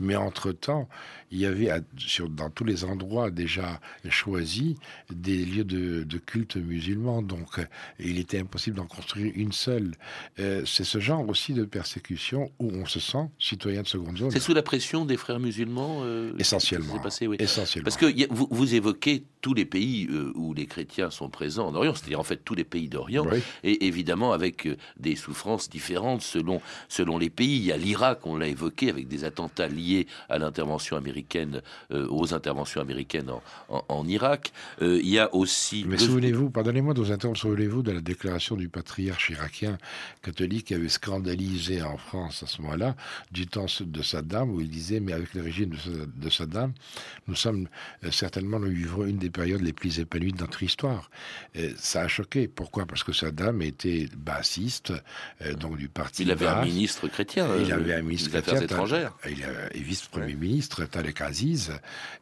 Mais 0.00 0.16
entre-temps, 0.16 0.88
il 1.30 1.38
y 1.38 1.46
avait 1.46 1.70
sur, 1.96 2.28
dans 2.28 2.50
tous 2.50 2.64
les 2.64 2.84
endroits 2.84 3.30
déjà 3.30 3.80
choisis 4.08 4.76
des 5.10 5.44
lieux 5.44 5.64
de, 5.64 6.18
culte 6.18 6.56
musulmans. 6.56 7.22
Donc 7.22 7.60
il 7.98 8.18
était 8.18 8.40
impossible 8.40 8.76
d'en 8.76 8.86
construire 8.86 9.32
une 9.34 9.52
seule. 9.52 9.92
Euh, 10.38 10.64
c'est 10.64 10.84
ce 10.84 10.98
genre 10.98 11.28
aussi 11.28 11.52
de 11.52 11.64
persécution 11.64 12.50
où 12.58 12.70
on 12.72 12.86
se 12.86 13.00
sent 13.00 13.28
citoyen 13.38 13.82
de 13.82 13.88
seconde 13.88 14.18
zone. 14.18 14.30
C'est 14.30 14.40
sous 14.40 14.54
la 14.54 14.62
pression 14.62 15.04
des 15.04 15.16
frères 15.16 15.40
musulmans 15.40 16.00
euh, 16.02 16.32
Essentiellement. 16.38 16.98
Passé, 16.98 17.26
oui. 17.26 17.36
Essentiellement. 17.40 17.84
Parce 17.84 17.96
que 17.96 18.32
vous, 18.32 18.48
vous 18.50 18.74
évoquez 18.74 19.03
tous 19.44 19.52
les 19.52 19.66
pays 19.66 20.08
euh, 20.10 20.32
où 20.36 20.54
les 20.54 20.64
chrétiens 20.64 21.10
sont 21.10 21.28
présents 21.28 21.68
en 21.68 21.74
Orient, 21.74 21.94
c'est-à-dire 21.94 22.18
en 22.18 22.24
fait 22.24 22.40
tous 22.42 22.54
les 22.54 22.64
pays 22.64 22.88
d'Orient, 22.88 23.26
et 23.62 23.86
évidemment 23.86 24.32
avec 24.32 24.66
euh, 24.66 24.78
des 24.96 25.16
souffrances 25.16 25.68
différentes 25.68 26.22
selon, 26.22 26.62
selon 26.88 27.18
les 27.18 27.28
pays. 27.28 27.56
Il 27.58 27.64
y 27.64 27.70
a 27.70 27.76
l'Irak, 27.76 28.26
on 28.26 28.38
l'a 28.38 28.48
évoqué, 28.48 28.88
avec 28.88 29.06
des 29.06 29.24
attentats 29.24 29.68
liés 29.68 30.06
à 30.30 30.38
l'intervention 30.38 30.96
américaine, 30.96 31.60
euh, 31.92 32.08
aux 32.08 32.32
interventions 32.32 32.80
américaines 32.80 33.30
en, 33.68 33.84
en, 33.86 34.08
Irak. 34.08 34.50
il 34.80 35.06
y 35.06 35.18
a 35.18 35.34
aussi... 35.34 35.84
Mais 35.86 35.98
souvenez-vous, 35.98 36.48
pardonnez-moi 36.48 36.94
de 36.94 37.02
vous 37.02 37.12
interrompre, 37.12 37.38
souvenez-vous 37.38 37.82
de 37.82 37.92
la 37.92 38.00
déclaration 38.00 38.56
du 38.56 38.70
patriarche 38.70 39.28
irakien 39.28 39.76
catholique 40.22 40.68
qui 40.68 40.74
avait 40.74 40.88
scandalisé 40.88 41.82
en 41.82 41.98
France 41.98 42.42
à 42.42 42.46
ce 42.46 42.62
moment-là, 42.62 42.96
du 43.30 43.46
temps 43.46 43.66
de 43.80 44.02
Saddam, 44.02 44.50
où 44.50 44.62
il 44.62 44.70
disait, 44.70 45.00
mais 45.00 45.12
avec 45.12 45.34
le 45.34 45.42
régime 45.42 45.70
de, 45.70 46.06
de 46.06 46.30
Saddam, 46.30 46.72
nous 47.28 47.34
sommes 47.34 47.68
certainement, 48.10 48.58
nous 48.58 48.70
une 49.02 49.18
des 49.18 49.30
périodes 49.30 49.62
les 49.62 49.72
plus 49.72 49.98
épanouies 49.98 50.32
de 50.32 50.40
notre 50.40 50.62
histoire. 50.62 51.10
ça 51.76 52.02
a 52.02 52.08
choqué. 52.08 52.48
Pourquoi? 52.48 52.86
Parce 52.86 53.02
que 53.02 53.12
Saddam 53.12 53.62
était 53.62 54.08
bassiste, 54.16 54.92
euh, 55.42 55.54
donc 55.54 55.76
du 55.76 55.88
parti. 55.88 56.22
Il 56.22 56.30
avait 56.30 56.46
un 56.46 56.62
ministre 56.62 57.08
chrétien. 57.08 57.48
il 57.60 57.72
avait 57.72 57.94
un 57.94 58.02
ministre 58.02 58.30
des 58.30 58.38
Affaires 58.38 58.62
étrangères. 58.62 59.12
Il 59.28 59.42
est 59.42 59.80
vice-premier 59.80 60.34
ministre, 60.34 60.84
Talek 60.84 61.20
Aziz, 61.20 61.72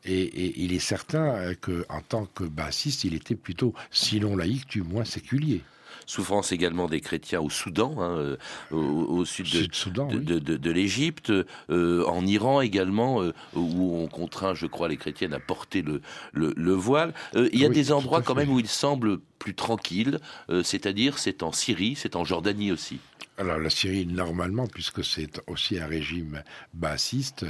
et, 0.04 0.62
il 0.62 0.72
est 0.72 0.78
certain 0.78 1.34
euh, 1.34 1.54
que 1.54 1.84
en 1.88 2.00
tant 2.00 2.26
que 2.26 2.44
bassiste, 2.44 3.04
il 3.04 3.14
était 3.14 3.34
plutôt, 3.34 3.74
sinon 3.90 4.36
laïque, 4.36 4.68
du 4.68 4.82
moins 4.82 5.04
séculier 5.04 5.62
souffrance 6.06 6.52
également 6.52 6.88
des 6.88 7.00
chrétiens 7.00 7.40
au 7.40 7.50
Soudan, 7.50 7.94
hein, 7.98 8.16
euh, 8.18 8.36
au, 8.70 9.24
sud 9.24 9.46
de, 9.46 10.38
de, 10.38 10.70
l'Égypte, 10.70 11.32
euh, 11.70 12.04
en 12.06 12.26
Iran 12.26 12.60
également, 12.60 13.22
euh, 13.22 13.32
où 13.54 13.96
on 13.96 14.08
contraint, 14.08 14.54
je 14.54 14.66
crois, 14.66 14.88
les 14.88 14.96
chrétiennes 14.96 15.34
à 15.34 15.40
porter 15.40 15.82
le, 15.82 16.00
le, 16.32 16.72
voile. 16.72 17.12
il 17.34 17.60
y 17.60 17.64
a 17.64 17.68
des 17.68 17.92
endroits 17.92 18.22
quand 18.22 18.34
même 18.34 18.50
où 18.50 18.58
il 18.58 18.68
semble 18.68 19.18
plus 19.38 19.54
tranquille, 19.54 20.18
c'est-à-dire 20.62 21.18
c'est 21.18 21.42
en 21.42 21.52
Syrie, 21.52 21.94
c'est 21.96 22.16
en 22.16 22.24
Jordanie 22.24 22.72
aussi. 22.72 22.98
Alors 23.38 23.58
la 23.58 23.70
Syrie, 23.70 24.04
normalement, 24.04 24.66
puisque 24.66 25.02
c'est 25.02 25.40
aussi 25.46 25.78
un 25.78 25.86
régime 25.86 26.42
bassiste, 26.74 27.46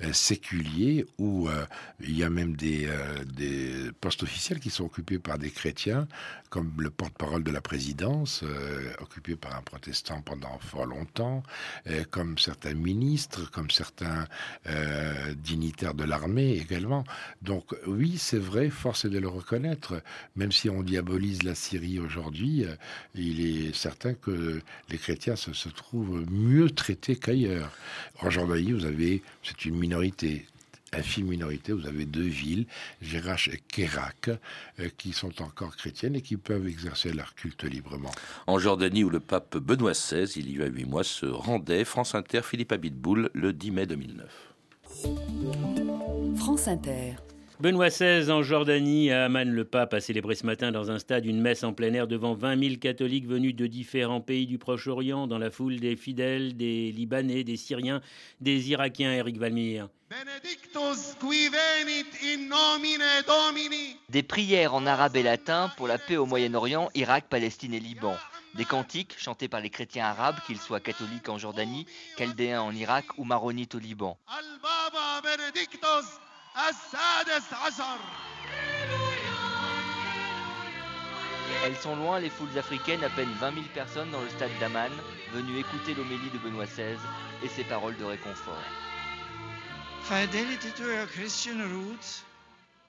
euh, 0.00 0.12
séculier, 0.14 1.04
où 1.18 1.48
euh, 1.48 1.66
il 2.00 2.16
y 2.16 2.24
a 2.24 2.30
même 2.30 2.56
des, 2.56 2.86
euh, 2.86 3.22
des, 3.24 3.92
postes 4.00 4.22
officiels 4.22 4.60
qui 4.60 4.70
sont 4.70 4.84
occupés 4.84 5.18
par 5.18 5.38
des 5.38 5.50
chrétiens, 5.50 6.08
comme 6.48 6.72
le 6.78 6.88
porte-parole 6.88 7.42
de 7.42 7.50
la 7.50 7.60
présidence, 7.60 8.44
occupé 9.00 9.36
par 9.36 9.56
un 9.56 9.62
protestant 9.62 10.22
pendant 10.22 10.58
fort 10.58 10.86
longtemps, 10.86 11.42
comme 12.10 12.38
certains 12.38 12.72
ministres, 12.72 13.50
comme 13.50 13.68
certains 13.70 14.26
dignitaires 15.36 15.94
de 15.94 16.04
l'armée 16.04 16.52
également. 16.52 17.04
Donc 17.42 17.74
oui, 17.86 18.16
c'est 18.16 18.38
vrai, 18.38 18.70
force 18.70 19.04
est 19.04 19.10
de 19.10 19.18
le 19.18 19.28
reconnaître, 19.28 20.00
même 20.36 20.52
si 20.52 20.70
on 20.70 20.82
diabolise 20.82 21.42
la 21.42 21.56
Syrie 21.56 21.98
aujourd'hui, 21.98 22.64
il 23.16 23.44
est 23.44 23.74
certain 23.74 24.14
que 24.14 24.62
les 24.88 24.98
chrétiens 24.98 25.35
se, 25.36 25.52
se 25.52 25.68
trouvent 25.68 26.24
mieux 26.30 26.70
traités 26.70 27.16
qu'ailleurs. 27.16 27.70
En 28.20 28.30
Jordanie, 28.30 28.72
vous 28.72 28.84
avez, 28.84 29.22
c'est 29.42 29.64
une 29.64 29.76
minorité, 29.76 30.46
infime 30.92 31.26
minorité, 31.26 31.72
vous 31.72 31.86
avez 31.86 32.04
deux 32.04 32.22
villes, 32.22 32.66
Gérach 33.02 33.48
et 33.48 33.60
Kérak, 33.68 34.30
euh, 34.80 34.88
qui 34.96 35.12
sont 35.12 35.42
encore 35.42 35.76
chrétiennes 35.76 36.16
et 36.16 36.22
qui 36.22 36.36
peuvent 36.36 36.66
exercer 36.66 37.12
leur 37.12 37.34
culte 37.34 37.64
librement. 37.64 38.12
En 38.46 38.58
Jordanie, 38.58 39.04
où 39.04 39.10
le 39.10 39.20
pape 39.20 39.56
Benoît 39.56 39.92
XVI, 39.92 40.30
il 40.36 40.56
y 40.56 40.62
a 40.62 40.66
huit 40.66 40.84
mois, 40.84 41.04
se 41.04 41.26
rendait, 41.26 41.84
France 41.84 42.14
Inter, 42.14 42.40
Philippe 42.42 42.72
Abitboul, 42.72 43.30
le 43.34 43.52
10 43.52 43.70
mai 43.70 43.86
2009. 43.86 44.54
France 46.36 46.68
Inter. 46.68 47.14
Benoît 47.58 47.88
XVI 47.88 48.30
en 48.30 48.42
Jordanie, 48.42 49.10
à 49.10 49.24
Amman, 49.24 49.50
le 49.50 49.64
pape 49.64 49.94
a 49.94 50.00
célébré 50.00 50.34
ce 50.34 50.44
matin 50.44 50.72
dans 50.72 50.90
un 50.90 50.98
stade 50.98 51.24
une 51.24 51.40
messe 51.40 51.64
en 51.64 51.72
plein 51.72 51.94
air 51.94 52.06
devant 52.06 52.34
20 52.34 52.62
000 52.62 52.76
catholiques 52.76 53.26
venus 53.26 53.56
de 53.56 53.66
différents 53.66 54.20
pays 54.20 54.46
du 54.46 54.58
Proche-Orient, 54.58 55.26
dans 55.26 55.38
la 55.38 55.50
foule 55.50 55.80
des 55.80 55.96
fidèles, 55.96 56.54
des 56.54 56.92
Libanais, 56.92 57.44
des 57.44 57.56
Syriens, 57.56 58.02
des 58.42 58.68
Irakiens, 58.68 59.10
Eric 59.14 59.38
Valmir. 59.38 59.88
Des 64.10 64.22
prières 64.22 64.74
en 64.74 64.84
arabe 64.84 65.16
et 65.16 65.22
latin 65.22 65.70
pour 65.78 65.88
la 65.88 65.96
paix 65.96 66.18
au 66.18 66.26
Moyen-Orient, 66.26 66.90
Irak, 66.94 67.24
Palestine 67.30 67.72
et 67.72 67.80
Liban. 67.80 68.16
Des 68.54 68.66
cantiques 68.66 69.14
chantés 69.16 69.48
par 69.48 69.62
les 69.62 69.70
chrétiens 69.70 70.04
arabes, 70.04 70.36
qu'ils 70.46 70.60
soient 70.60 70.80
catholiques 70.80 71.30
en 71.30 71.38
Jordanie, 71.38 71.86
chaldéens 72.18 72.60
en 72.60 72.74
Irak 72.74 73.06
ou 73.16 73.24
maronites 73.24 73.74
au 73.74 73.78
Liban. 73.78 74.18
Elles 81.64 81.76
sont 81.76 81.96
loin, 81.96 82.20
les 82.20 82.30
foules 82.30 82.56
africaines, 82.56 83.04
à 83.04 83.10
peine 83.10 83.32
20 83.40 83.54
000 83.54 83.66
personnes 83.74 84.10
dans 84.10 84.20
le 84.20 84.28
stade 84.30 84.50
d'Aman, 84.60 84.90
venues 85.32 85.58
écouter 85.58 85.94
l'homélie 85.94 86.30
de 86.30 86.38
Benoît 86.38 86.64
XVI 86.66 86.96
et 87.42 87.48
ses 87.48 87.64
paroles 87.64 87.96
de 87.96 88.04
réconfort. 88.04 88.54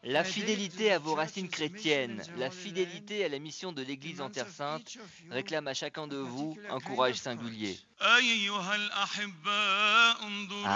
La 0.09 0.23
fidélité 0.23 0.93
à 0.93 0.99
vos 0.99 1.15
racines 1.15 1.49
chrétiennes, 1.49 2.23
la 2.37 2.49
fidélité 2.49 3.25
à 3.25 3.29
la 3.29 3.39
mission 3.39 3.73
de 3.73 3.81
l'Église 3.81 4.21
en 4.21 4.29
Terre 4.29 4.47
Sainte 4.47 4.97
réclame 5.29 5.67
à 5.67 5.73
chacun 5.73 6.07
de 6.07 6.15
vous 6.15 6.57
un 6.69 6.79
courage 6.79 7.15
singulier. 7.15 7.77
À 7.99 8.15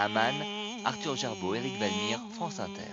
Amman, 0.03 0.35
Arthur 0.83 1.15
Gerbeau, 1.15 1.55
Éric 1.55 1.79
Valmire, 1.79 2.19
France 2.35 2.59
Inter. 2.59 2.91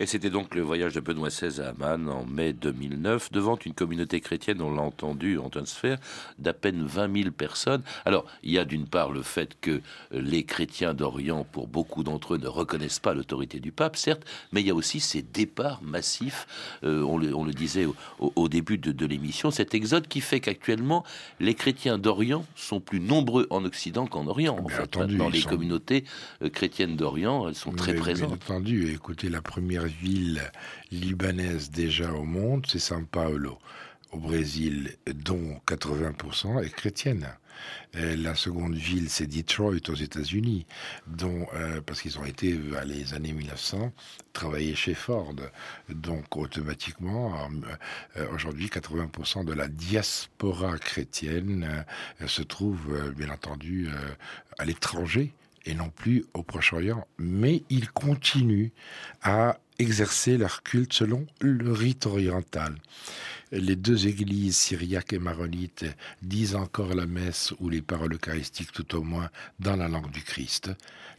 Et 0.00 0.06
c'était 0.06 0.30
donc 0.30 0.54
le 0.54 0.62
voyage 0.62 0.94
de 0.94 1.00
Benoît 1.00 1.28
XVI 1.28 1.60
à 1.60 1.68
Amman 1.68 2.08
en 2.08 2.24
mai 2.24 2.54
2009, 2.54 3.30
devant 3.32 3.58
une 3.66 3.74
communauté 3.74 4.22
chrétienne, 4.22 4.62
on 4.62 4.74
l'a 4.74 4.80
entendu, 4.80 5.36
en 5.36 5.50
sphère, 5.66 5.98
d'à 6.38 6.54
peine 6.54 6.86
20 6.86 7.22
000 7.24 7.30
personnes. 7.32 7.82
Alors, 8.06 8.24
il 8.42 8.52
y 8.52 8.58
a 8.58 8.64
d'une 8.64 8.86
part 8.86 9.12
le 9.12 9.20
fait 9.20 9.58
que 9.60 9.82
les 10.10 10.44
chrétiens 10.44 10.94
d'Orient, 10.94 11.44
pour 11.44 11.68
beaucoup 11.68 12.02
d'entre 12.02 12.34
eux, 12.34 12.38
ne 12.38 12.48
reconnaissent 12.48 12.98
pas 12.98 13.12
l'autorité 13.12 13.60
du 13.60 13.72
pape, 13.72 13.94
certes, 13.94 14.24
mais 14.52 14.62
il 14.62 14.68
y 14.68 14.70
a 14.70 14.74
aussi 14.74 15.00
ces 15.00 15.20
départs 15.20 15.82
massifs, 15.82 16.46
euh, 16.82 17.02
on, 17.02 17.18
le, 17.18 17.52
disait 17.52 17.86
au, 18.20 18.48
début 18.48 18.78
de, 18.78 19.04
l'émission, 19.04 19.50
cet 19.50 19.74
exode 19.74 20.08
qui 20.08 20.22
fait 20.22 20.40
qu'actuellement, 20.40 21.04
les 21.40 21.52
chrétiens 21.52 21.98
d'Orient 21.98 22.46
sont 22.56 22.80
plus 22.80 23.00
nombreux 23.00 23.46
en 23.50 23.66
Occident 23.66 24.06
qu'en 24.06 24.26
Orient. 24.28 24.56
En 24.64 24.68
fait, 24.68 24.96
maintenant, 24.96 25.28
les 25.28 25.42
communautés 25.42 26.04
euh, 26.42 26.48
chrétiennes 26.48 26.96
d'Orient, 26.96 27.48
elles 27.48 27.54
sont 27.54 27.72
très 27.72 27.92
présentes. 27.92 28.28
Bien 28.28 28.54
entendu, 28.54 28.94
écoutez, 28.94 29.28
la 29.28 29.42
première 29.42 29.89
ville 30.02 30.42
libanaise 30.90 31.70
déjà 31.70 32.12
au 32.12 32.24
monde, 32.24 32.66
c'est 32.68 32.78
São 32.78 33.04
Paulo, 33.04 33.58
au 34.12 34.18
Brésil, 34.18 34.96
dont 35.06 35.60
80% 35.66 36.64
est 36.64 36.70
chrétienne. 36.70 37.28
la 37.94 38.34
seconde 38.34 38.74
ville, 38.74 39.10
c'est 39.10 39.26
Detroit 39.26 39.88
aux 39.88 39.94
États-Unis, 39.94 40.66
dont 41.06 41.46
euh, 41.54 41.80
parce 41.82 42.00
qu'ils 42.00 42.18
ont 42.18 42.24
été 42.24 42.58
à 42.78 42.84
les 42.84 43.14
années 43.14 43.32
1900 43.32 43.92
travailler 44.32 44.74
chez 44.74 44.94
Ford, 44.94 45.34
donc 45.88 46.36
automatiquement 46.36 47.48
euh, 48.16 48.26
aujourd'hui 48.32 48.66
80% 48.66 49.44
de 49.44 49.52
la 49.52 49.68
diaspora 49.68 50.78
chrétienne 50.78 51.84
euh, 52.20 52.26
se 52.26 52.42
trouve 52.42 53.12
bien 53.14 53.30
entendu 53.30 53.88
à 54.58 54.64
l'étranger 54.64 55.34
et 55.66 55.74
non 55.74 55.90
plus 55.90 56.24
au 56.34 56.42
Proche-Orient, 56.42 57.06
mais 57.18 57.62
ils 57.70 57.90
continuent 57.90 58.70
à 59.22 59.58
exercer 59.78 60.36
leur 60.36 60.62
culte 60.62 60.92
selon 60.92 61.26
le 61.40 61.72
rite 61.72 62.06
oriental. 62.06 62.74
Les 63.52 63.74
deux 63.74 64.06
églises 64.06 64.56
syriaques 64.56 65.12
et 65.12 65.18
maronites 65.18 65.86
disent 66.22 66.54
encore 66.54 66.94
la 66.94 67.06
messe 67.06 67.52
ou 67.58 67.68
les 67.68 67.82
paroles 67.82 68.14
eucharistiques 68.14 68.72
tout 68.72 68.94
au 68.94 69.02
moins 69.02 69.28
dans 69.58 69.74
la 69.74 69.88
langue 69.88 70.10
du 70.10 70.22
Christ, 70.22 70.70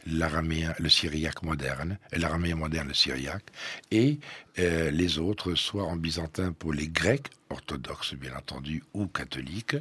l'araméen, 0.06 0.74
le 0.78 0.88
syriaque 0.88 1.42
moderne, 1.42 1.98
l'araméen 2.12 2.54
moderne, 2.54 2.88
le 2.88 2.94
syriaque, 2.94 3.44
et 3.90 4.18
euh, 4.58 4.90
les 4.90 5.18
autres 5.18 5.54
soit 5.54 5.84
en 5.84 5.96
byzantin 5.96 6.52
pour 6.52 6.72
les 6.72 6.88
grecs 6.88 7.28
orthodoxes 7.52 8.14
bien 8.14 8.34
entendu 8.36 8.82
ou 8.94 9.06
catholiques 9.06 9.76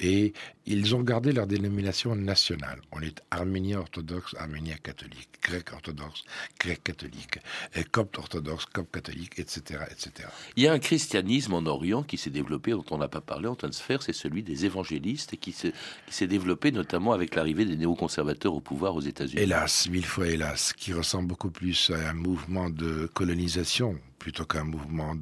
et 0.00 0.32
ils 0.66 0.94
ont 0.94 1.02
gardé 1.02 1.32
leur 1.32 1.46
dénomination 1.46 2.14
nationale. 2.14 2.80
On 2.92 3.00
est 3.00 3.22
arménien 3.30 3.78
orthodoxe, 3.80 4.34
arménien 4.38 4.76
catholique, 4.82 5.28
grec 5.42 5.72
orthodoxe, 5.72 6.22
grec 6.58 6.82
catholique, 6.82 7.38
et 7.74 7.84
copte 7.84 8.18
orthodoxe, 8.18 8.66
copte 8.66 8.92
catholique, 8.92 9.38
etc., 9.38 9.80
etc. 9.90 10.28
Il 10.56 10.62
y 10.62 10.68
a 10.68 10.72
un 10.72 10.78
christianisme 10.78 11.54
en 11.54 11.66
Orient 11.66 12.02
qui 12.02 12.18
s'est 12.18 12.30
développé, 12.30 12.70
dont 12.70 12.84
on 12.90 12.98
n'a 12.98 13.08
pas 13.08 13.20
parlé, 13.20 13.48
Antoine 13.48 13.72
Sfer, 13.72 14.02
c'est 14.02 14.12
celui 14.12 14.42
des 14.42 14.64
évangélistes, 14.64 15.34
et 15.34 15.36
qui 15.36 15.52
s'est 15.52 16.26
développé 16.26 16.72
notamment 16.72 17.12
avec 17.12 17.34
l'arrivée 17.34 17.64
des 17.64 17.76
néoconservateurs 17.76 18.54
au 18.54 18.60
pouvoir 18.60 18.94
aux 18.94 19.00
États-Unis. 19.00 19.42
Hélas, 19.42 19.88
mille 19.88 20.06
fois 20.06 20.28
hélas, 20.28 20.72
qui 20.72 20.92
ressemble 20.92 21.28
beaucoup 21.28 21.50
plus 21.50 21.90
à 21.90 22.10
un 22.10 22.14
mouvement 22.14 22.70
de 22.70 23.10
colonisation 23.12 23.98
plutôt 24.20 24.44
qu'un 24.44 24.64
mouvement 24.64 25.16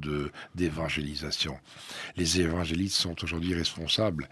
d'évangélisation. 0.53 1.57
Les 2.17 2.41
évangélistes 2.41 2.97
sont 2.97 3.23
aujourd'hui 3.23 3.55
responsables 3.55 4.29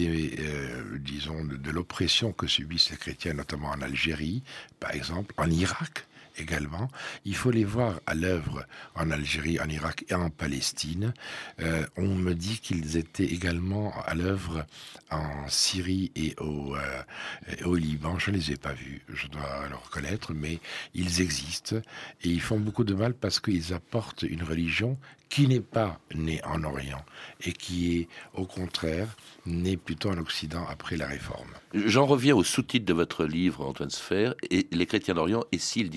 euh, 0.00 0.98
de 0.98 1.70
l'oppression 1.70 2.32
que 2.32 2.46
subissent 2.46 2.90
les 2.90 2.96
chrétiens, 2.96 3.34
notamment 3.34 3.68
en 3.68 3.82
Algérie, 3.82 4.42
par 4.80 4.92
exemple, 4.92 5.34
en 5.36 5.50
Irak 5.50 6.06
également. 6.36 6.88
Il 7.24 7.36
faut 7.36 7.50
les 7.50 7.64
voir 7.64 8.00
à 8.06 8.14
l'œuvre 8.14 8.64
en 8.94 9.10
Algérie, 9.10 9.60
en 9.60 9.68
Irak 9.68 10.04
et 10.08 10.14
en 10.14 10.30
Palestine. 10.30 11.14
Euh, 11.60 11.86
on 11.96 12.14
me 12.14 12.34
dit 12.34 12.58
qu'ils 12.58 12.96
étaient 12.96 13.24
également 13.24 13.92
à 14.06 14.14
l'œuvre 14.14 14.66
en 15.10 15.48
Syrie 15.48 16.12
et 16.16 16.34
au, 16.40 16.76
euh, 16.76 17.76
Liban. 17.78 18.18
Je 18.18 18.30
ne 18.30 18.36
les 18.36 18.52
ai 18.52 18.56
pas 18.56 18.72
vus, 18.72 19.02
je 19.08 19.26
dois 19.28 19.68
le 19.68 19.76
reconnaître, 19.76 20.32
mais 20.32 20.58
ils 20.94 21.20
existent 21.20 21.76
et 21.76 22.28
ils 22.28 22.40
font 22.40 22.58
beaucoup 22.58 22.84
de 22.84 22.94
mal 22.94 23.14
parce 23.14 23.40
qu'ils 23.40 23.72
apportent 23.72 24.22
une 24.22 24.42
religion 24.42 24.98
qui 25.28 25.48
n'est 25.48 25.60
pas 25.60 25.98
née 26.14 26.40
en 26.44 26.62
Orient 26.62 27.04
et 27.40 27.52
qui 27.52 27.98
est 27.98 28.08
au 28.34 28.46
contraire 28.46 29.16
née 29.46 29.76
plutôt 29.76 30.10
en 30.10 30.18
Occident 30.18 30.64
après 30.68 30.96
la 30.96 31.06
Réforme. 31.06 31.50
J'en 31.74 32.06
reviens 32.06 32.36
au 32.36 32.44
sous-titre 32.44 32.86
de 32.86 32.92
votre 32.92 33.24
livre, 33.24 33.66
Antoine 33.66 33.90
Sfer, 33.90 34.34
et 34.50 34.68
les 34.70 34.86
chrétiens 34.86 35.14
d'Orient, 35.14 35.42
et 35.50 35.58
s'ils 35.58 35.90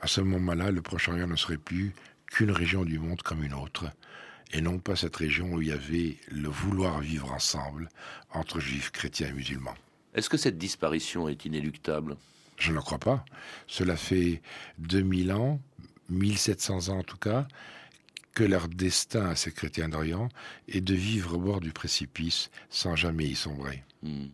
À 0.00 0.06
ce 0.06 0.20
moment-là, 0.20 0.70
le 0.70 0.82
Proche-Orient 0.82 1.26
ne 1.26 1.36
serait 1.36 1.58
plus 1.58 1.92
qu'une 2.30 2.50
région 2.50 2.84
du 2.84 2.98
monde 2.98 3.22
comme 3.22 3.42
une 3.42 3.54
autre, 3.54 3.90
et 4.52 4.60
non 4.60 4.78
pas 4.78 4.96
cette 4.96 5.16
région 5.16 5.52
où 5.52 5.62
il 5.62 5.68
y 5.68 5.72
avait 5.72 6.16
le 6.28 6.48
vouloir 6.48 7.00
vivre 7.00 7.32
ensemble 7.32 7.88
entre 8.32 8.60
juifs, 8.60 8.90
chrétiens 8.90 9.28
et 9.28 9.32
musulmans. 9.32 9.74
Est-ce 10.14 10.28
que 10.28 10.36
cette 10.36 10.58
disparition 10.58 11.28
est 11.28 11.44
inéluctable? 11.44 12.16
Je 12.58 12.72
ne 12.72 12.80
crois 12.80 12.98
pas. 12.98 13.24
Cela 13.66 13.96
fait 13.96 14.42
2000 14.78 15.32
ans, 15.32 15.60
1700 16.08 16.88
ans 16.88 16.98
en 16.98 17.02
tout 17.02 17.16
cas, 17.16 17.46
que 18.34 18.44
leur 18.44 18.68
destin 18.68 19.26
à 19.26 19.36
ces 19.36 19.52
chrétiens 19.52 19.88
d'Orient 19.88 20.28
est 20.68 20.80
de 20.80 20.94
vivre 20.94 21.34
au 21.34 21.38
bord 21.38 21.60
du 21.60 21.72
précipice 21.72 22.50
sans 22.68 22.96
jamais 22.96 23.26
y 23.26 23.34
sombrer. 23.34 23.84
Hmm. 24.02 24.28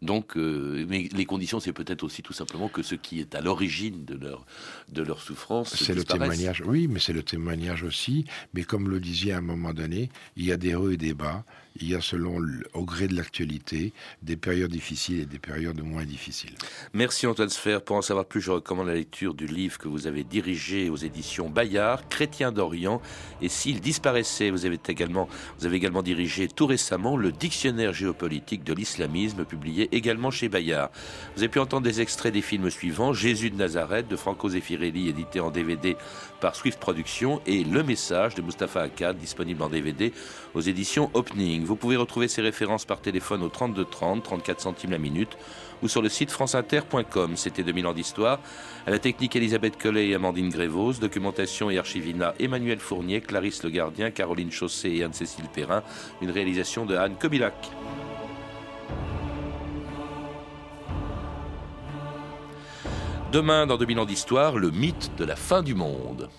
Donc, 0.00 0.36
euh, 0.36 0.86
mais 0.88 1.08
les 1.12 1.24
conditions, 1.24 1.58
c'est 1.58 1.72
peut-être 1.72 2.04
aussi 2.04 2.22
tout 2.22 2.32
simplement 2.32 2.68
que 2.68 2.82
ce 2.82 2.94
qui 2.94 3.18
est 3.20 3.34
à 3.34 3.40
l'origine 3.40 4.04
de 4.04 4.14
leur, 4.14 4.46
de 4.90 5.02
leur 5.02 5.20
souffrance. 5.20 5.74
C'est 5.74 5.94
le 5.94 6.04
témoignage, 6.04 6.62
oui, 6.64 6.86
mais 6.88 7.00
c'est 7.00 7.12
le 7.12 7.22
témoignage 7.22 7.82
aussi. 7.82 8.24
Mais 8.54 8.62
comme 8.62 8.88
le 8.88 9.00
disiez 9.00 9.32
à 9.32 9.38
un 9.38 9.42
moment 9.42 9.74
donné, 9.74 10.10
il 10.36 10.44
y 10.44 10.52
a 10.52 10.56
des 10.56 10.74
hauts 10.74 10.90
et 10.90 10.96
des 10.96 11.14
bas. 11.14 11.44
Il 11.80 11.88
y 11.90 11.94
a, 11.94 12.00
selon 12.00 12.40
au 12.74 12.84
gré 12.84 13.06
de 13.06 13.14
l'actualité, 13.14 13.92
des 14.22 14.36
périodes 14.36 14.70
difficiles 14.70 15.20
et 15.20 15.26
des 15.26 15.38
périodes 15.38 15.80
moins 15.82 16.04
difficiles. 16.04 16.54
Merci 16.92 17.26
Antoine 17.26 17.48
Sfer. 17.48 17.82
Pour 17.82 17.96
en 17.96 18.02
savoir 18.02 18.26
plus, 18.26 18.40
je 18.40 18.50
recommande 18.50 18.88
la 18.88 18.94
lecture 18.94 19.34
du 19.34 19.46
livre 19.46 19.78
que 19.78 19.88
vous 19.88 20.06
avez 20.06 20.24
dirigé 20.24 20.90
aux 20.90 20.96
éditions 20.96 21.48
Bayard, 21.48 22.08
Chrétien 22.08 22.52
d'Orient. 22.52 23.00
Et 23.42 23.48
s'il 23.48 23.80
disparaissait, 23.80 24.50
vous 24.50 24.66
avez 24.66 24.78
également, 24.88 25.28
vous 25.58 25.66
avez 25.66 25.76
également 25.76 26.02
dirigé 26.02 26.48
tout 26.48 26.66
récemment 26.66 27.16
le 27.16 27.32
Dictionnaire 27.32 27.92
géopolitique 27.92 28.64
de 28.64 28.72
l'islamisme, 28.72 29.44
publié 29.44 29.88
également 29.92 30.30
chez 30.30 30.48
Bayard. 30.48 30.90
Vous 31.36 31.42
avez 31.42 31.48
pu 31.48 31.60
entendre 31.60 31.84
des 31.84 32.00
extraits 32.00 32.32
des 32.32 32.42
films 32.42 32.70
suivants 32.70 33.12
Jésus 33.12 33.50
de 33.50 33.56
Nazareth 33.56 34.08
de 34.08 34.16
Franco 34.16 34.48
Zeffirelli, 34.48 35.08
édité 35.08 35.40
en 35.40 35.50
DVD 35.50 35.96
par 36.40 36.56
Swift 36.56 36.78
Productions, 36.78 37.40
et 37.46 37.64
Le 37.64 37.82
Message 37.82 38.34
de 38.34 38.42
Mustapha 38.42 38.82
Akkad, 38.82 39.16
disponible 39.18 39.62
en 39.62 39.68
DVD 39.68 40.12
aux 40.54 40.60
éditions 40.60 41.10
Opening. 41.14 41.64
Vous 41.64 41.76
pouvez 41.76 41.96
retrouver 41.96 42.28
ces 42.28 42.42
références 42.42 42.84
par 42.84 43.00
téléphone 43.00 43.42
au 43.42 43.48
32 43.48 43.84
30, 43.84 44.22
34 44.22 44.60
centimes 44.60 44.90
la 44.90 44.98
minute, 44.98 45.36
ou 45.82 45.88
sur 45.88 46.02
le 46.02 46.08
site 46.08 46.30
franceinter.com. 46.30 47.36
C'était 47.36 47.62
2000 47.62 47.86
ans 47.86 47.94
d'histoire. 47.94 48.40
À 48.86 48.90
la 48.90 48.98
technique, 48.98 49.36
Elisabeth 49.36 49.80
Collet 49.80 50.08
et 50.08 50.14
Amandine 50.14 50.48
Grévos. 50.48 50.94
Documentation 50.94 51.70
et 51.70 51.78
archivina, 51.78 52.34
Emmanuel 52.40 52.78
Fournier, 52.78 53.20
Clarisse 53.20 53.62
Le 53.62 53.70
Gardien, 53.70 54.10
Caroline 54.10 54.50
Chaussé 54.50 54.90
et 54.90 55.04
Anne-Cécile 55.04 55.48
Perrin. 55.52 55.82
Une 56.20 56.30
réalisation 56.30 56.86
de 56.86 56.96
Anne 56.96 57.14
Kobilac. 57.18 57.54
Demain, 63.30 63.66
dans 63.66 63.76
2000 63.76 63.98
ans 63.98 64.06
d'histoire, 64.06 64.56
le 64.56 64.70
mythe 64.70 65.10
de 65.18 65.24
la 65.26 65.36
fin 65.36 65.62
du 65.62 65.74
monde. 65.74 66.30